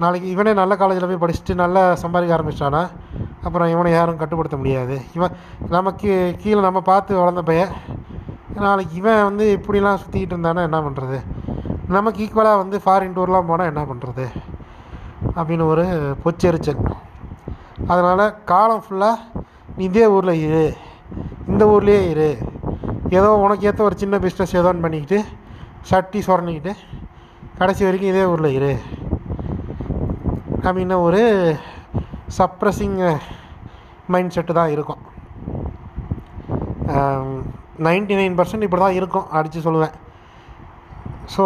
நாளைக்கு 0.04 0.28
இவனே 0.36 0.52
நல்ல 0.60 0.74
காலேஜில் 0.82 1.10
போய் 1.10 1.24
படிச்சுட்டு 1.24 1.54
நல்லா 1.64 1.84
சம்பாதிக்க 2.04 2.38
ஆரம்பிச்சிட்டானா 2.38 2.84
அப்புறம் 3.46 3.72
இவனை 3.74 3.90
யாரும் 3.96 4.20
கட்டுப்படுத்த 4.22 4.58
முடியாது. 4.62 4.96
இவன் 5.18 5.36
நமக்கு 5.76 6.12
கீழே 6.42 6.62
நம்ம 6.68 6.82
பார்த்து 6.92 7.20
வளர்ந்த 7.22 7.44
பையன். 7.50 7.74
நாளைக்கு 8.66 8.96
இவன் 9.02 9.24
வந்து 9.30 9.46
இப்படிலாம் 9.58 10.02
சுற்றிக்கிட்டு 10.04 10.36
இருந்தானா 10.36 10.64
என்ன 10.70 10.80
பண்ணுறது 10.88 11.20
நமக்கு 11.94 12.20
ஈக்குவலாக 12.26 12.62
வந்து 12.62 12.78
ஃபாரின் 12.84 13.16
டூர்லாம் 13.16 13.50
போனால் 13.50 13.70
என்ன 13.72 13.82
பண்ணுறது 13.90 14.26
அப்படின்னு 15.38 15.66
ஒரு 15.72 15.84
பொச்செரிச்சல். 16.24 16.82
அதனால் 17.92 18.24
காலம் 18.52 18.84
ஃபுல்லாக 18.86 19.44
நீ 19.78 19.84
இதே 19.90 20.06
ஊரில் 20.16 20.42
இரு. 20.46 20.66
இந்த 21.52 21.64
ஊர்லேயே 21.74 22.02
இரு. 22.12 22.30
ஏதோ 23.18 23.30
உனக்கு 23.46 23.68
ஏற்ற 23.70 23.82
ஒரு 23.88 23.96
சின்ன 24.04 24.18
பிஸ்னஸ் 24.26 24.56
ஏதோன்னு 24.60 24.86
பண்ணிக்கிட்டு 24.86 25.20
சட்டி 25.90 26.20
சொரணிக்கிட்டு 26.28 26.74
கடைசி 27.60 27.84
வரைக்கும் 27.86 28.12
இதே 28.14 28.24
ஊரில் 28.34 28.56
இரு. 28.58 28.74
அப்படின்னு 30.66 30.96
ஒரு 31.08 31.22
சப்ரஸிங் 32.38 33.00
மைண்ட் 34.14 34.34
செட்டு 34.36 34.54
தான் 34.60 34.74
இருக்கும். 34.76 35.02
நைன்டி 37.86 38.16
நைன் 38.22 38.40
பர்சன்ட் 38.40 38.66
இப்படி 38.66 38.84
தான் 38.86 38.98
இருக்கும் 39.00 39.30
அடித்து 39.38 39.60
சொல்லுவேன். 39.68 39.96
ஸோ 41.38 41.44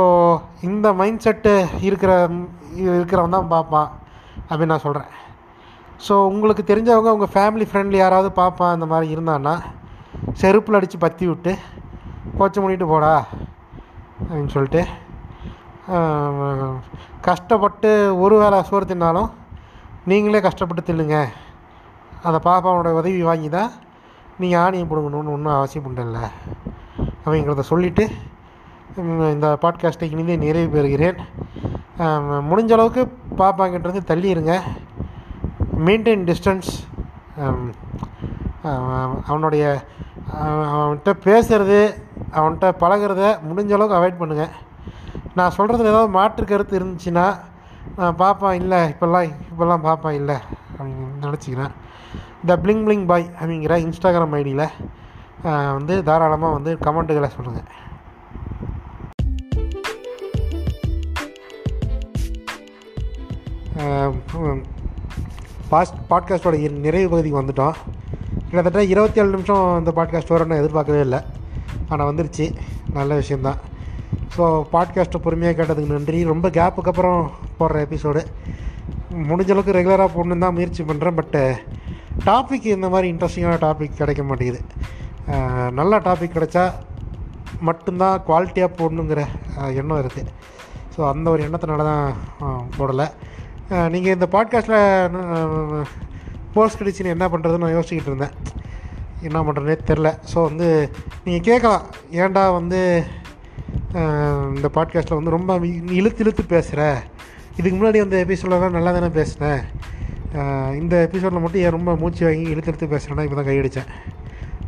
இந்த 0.62 0.94
மைண்ட் 0.94 1.22
செட்டு 1.24 1.66
இருக்கிற 1.82 2.30
இருக்கிறவன் 2.76 3.30
தான் 3.30 3.48
பார்ப்பான் 3.48 4.00
அப்படின்னு 4.50 4.66
நான் 4.66 4.80
சொல்கிறேன் 4.80 5.08
ஸோ 6.08 6.12
உங்களுக்கு 6.12 6.74
தெரிஞ்சவங்க 6.74 7.10
உங்கள் 7.10 7.34
ஃபேமிலி 7.34 7.68
ஃப்ரெண்ட்லி 7.72 7.96
யாராவது 7.96 8.32
பார்ப்பான் 8.32 8.72
அந்த 8.72 8.86
மாதிரி 8.86 9.16
இருந்தான்னா 9.16 9.62
செருப்பில் 10.34 10.74
அடித்து 10.74 10.98
பற்றி 10.98 11.28
விட்டு 11.28 11.56
கோச்சம் 12.38 12.62
பண்ணிட்டு 12.62 12.88
போடா 12.88 13.26
அப்படின்னு 14.22 14.48
சொல்லிட்டு 14.48 14.86
கஷ்டப்பட்டு 17.22 18.20
ஒரு 18.20 18.36
வேளை 18.36 18.64
சோறு 18.64 18.86
தின்னாலும் 18.86 19.30
நீங்களே 20.06 20.40
கஷ்டப்பட்டு 20.40 20.94
தின்னுங்க. 20.94 21.28
அந்த 22.24 22.40
பாப்பாவோட 22.44 22.92
உதவி 22.92 23.24
வாங்கி 23.24 23.50
தான் 23.50 23.72
நீங்கள் 24.40 24.60
ஆணியை 24.60 24.86
பிடுங்கணும்னு 24.86 25.32
ஒன்றும் 25.32 25.54
அவசியம் 25.54 25.98
அப்படிங்கிறத 27.26 27.60
சொல்லிவிட்டு 27.60 28.12
இந்த 28.98 29.58
பாட்காஸ்ட்டை 29.62 30.12
இனிதே 30.12 30.36
நிறைவு 30.36 30.82
பெறுகிறேன். 30.82 31.18
முடிஞ்ச 32.50 32.72
அளவுக்கு 32.72 33.12
பாப்பாங்கிட்டேருந்து 33.38 34.04
தள்ளி 34.04 34.30
இருங்க 34.30 34.64
மெயின்டைன் 35.86 36.24
டிஸ்டன்ஸ் 36.24 36.88
அவனுடைய 39.26 39.84
அவன்கிட்ட 40.74 41.14
பேசுகிறது 41.24 41.80
அவன்கிட்ட 42.32 42.72
பழகிறத 42.80 43.40
முடிஞ்ச 43.48 43.74
அளவுக்கு 43.74 44.00
அவாய்ட் 44.00 44.20
பண்ணுங்கள் 44.20 44.56
நான் 45.36 45.52
சொல்கிறதுல 45.58 45.86
ஏதாவது 45.86 46.08
மாற்று 46.08 46.46
கருத்து 46.46 46.80
இருந்துச்சுன்னா 46.80 47.40
நான் 47.96 48.16
பாப்பா 48.16 48.52
இல்லை 48.52 48.78
இப்போல்லாம் 48.78 49.30
இப்போல்லாம் 49.52 49.84
பாப்பா 49.84 50.10
இல்லை 50.12 50.36
அப்படின்னு 50.78 51.08
நினச்சிக்கிறேன். 51.22 51.72
த 52.46 52.56
பிளிங் 52.56 52.84
பிளிங் 52.86 53.06
பாய் 53.06 53.30
அப்படிங்கிற 53.42 53.76
இன்ஸ்டாகிராம் 53.78 54.36
ஐடியில் 54.36 54.68
வந்து 55.74 56.04
தாராளமாக 56.04 56.54
வந்து 56.54 56.78
கமெண்ட்டுகளை 56.82 57.28
சொல்லுங்கள் 57.28 57.88
பாஸ்ட் 65.72 65.98
பாட்காஸ்ட்டோட 66.12 66.56
நிறைவு 66.86 67.08
பகுதிக்கு 67.12 67.42
வந்துட்டோம். 67.42 67.76
கிட்டத்தட்ட 68.48 68.84
இருபத்தி 68.94 69.20
ஏழு 69.22 69.30
நிமிஷம் 69.36 69.66
இந்த 69.82 69.92
பாட்காஸ்ட் 69.98 70.34
வரும்னு 70.36 70.60
எதிர்பார்க்கவே 70.62 71.02
இல்லை. 71.08 71.20
ஆனால் 71.92 72.10
வந்துருச்சு. 72.10 72.46
நல்ல 72.98 73.12
விஷயந்தான் 73.22 73.60
ஸோ 74.36 74.46
பாட்காஸ்ட்டை 74.74 75.20
பொறுமையாக 75.26 75.56
கேட்டதுக்கு 75.60 75.96
நன்றி. 75.96 76.20
ரொம்ப 76.32 76.48
கேப்புக்கு 76.58 76.92
அப்புறம் 76.92 77.22
போடுற 77.60 77.78
எபிசோடு 77.88 78.22
முடிஞ்ச 79.30 79.52
அளவுக்கு 79.54 79.76
ரெகுலராக 79.78 80.10
போடணுன்னு 80.16 80.46
தான் 80.46 80.56
முயற்சி 80.58 80.82
பண்ணுறேன் 80.90 81.18
பட்டு 81.20 81.42
டாபிக் 82.28 82.68
இந்த 82.76 82.88
மாதிரி 82.94 83.08
இன்ட்ரெஸ்டிங்கான 83.14 83.60
டாபிக் 83.66 84.00
கிடைக்க 84.02 84.22
மாட்டேங்குது. 84.30 84.62
நல்ல 85.80 85.94
டாபிக் 86.08 86.36
கிடைச்சா 86.38 86.66
மட்டும்தான் 87.68 88.22
குவாலிட்டியாக 88.28 88.78
போடணுங்கிற 88.80 89.22
எண்ணம் 89.80 90.02
இருக்குது 90.04 90.32
ஸோ 90.94 91.02
அந்த 91.14 91.28
ஒரு 91.34 91.42
எண்ணத்தினால 91.48 91.84
தான் 91.92 92.06
போடலை. 92.78 93.08
நீங்கள் 93.94 94.16
இந்த 94.16 94.28
பாட்காஸ்ட்டில் 94.34 95.88
போஸ்ட் 96.54 96.80
கிடச்சின்னு 96.80 97.14
என்ன 97.16 97.26
பண்ணுறதுன்னு 97.32 97.64
நான் 97.64 97.76
யோசிச்சுக்கிட்டு 97.76 98.12
இருந்தேன். 98.12 98.36
என்ன 99.28 99.40
பண்ணுறதுனே 99.46 99.76
தெரில 99.90 100.10
ஸோ 100.32 100.38
வந்து 100.48 100.68
நீங்கள் 101.26 101.46
கேட்கலாம். 101.50 101.84
ஏன்டா 102.22 102.44
வந்து 102.58 102.80
இந்த 104.58 104.68
பாட்காஸ்ட்டில் 104.78 105.20
வந்து 105.20 105.36
ரொம்ப 105.38 105.58
இழுத்து 106.00 106.24
இழுத்து 106.24 106.44
பேசுகிற 106.54 106.82
இதுக்கு 107.58 107.76
முன்னாடி 107.78 108.00
அந்த 108.06 108.18
எபிசோடெலாம் 108.26 108.78
நல்லா 108.78 108.92
தானே 108.98 109.10
பேசினேன் 109.20 109.62
இந்த 110.82 110.96
எபிசோடில் 111.08 111.44
மட்டும் 111.44 111.64
ஏன் 111.66 111.76
ரொம்ப 111.78 111.94
மூச்சு 112.02 112.24
வாங்கி 112.28 112.46
இழுத்து 112.54 112.72
இழுத்து 112.72 112.94
பேசுகிறேன்னா 112.94 113.26
இப்போ 113.28 113.38
தான் 113.40 113.50
கையடித்தேன் 113.50 113.92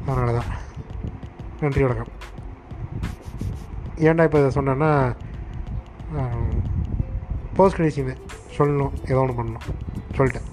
அதனால 0.07 0.31
தான் 0.39 0.49
நன்றி 1.61 1.83
வணக்கம். 1.85 2.11
ஏன்டா 4.07 4.25
இப்போ 4.27 4.39
இதை 4.41 4.51
சொன்னேன்னா 4.57 4.91
போஸ்ட் 7.57 7.79
கிடச்சிங்க 7.79 8.15
சொல்லணும் 8.57 8.91
ஏதோ 9.03 9.19
ஒன்று 9.19 9.43
பண்ணணும். 9.43 9.67
சொல்லிட்டேன். 10.17 10.47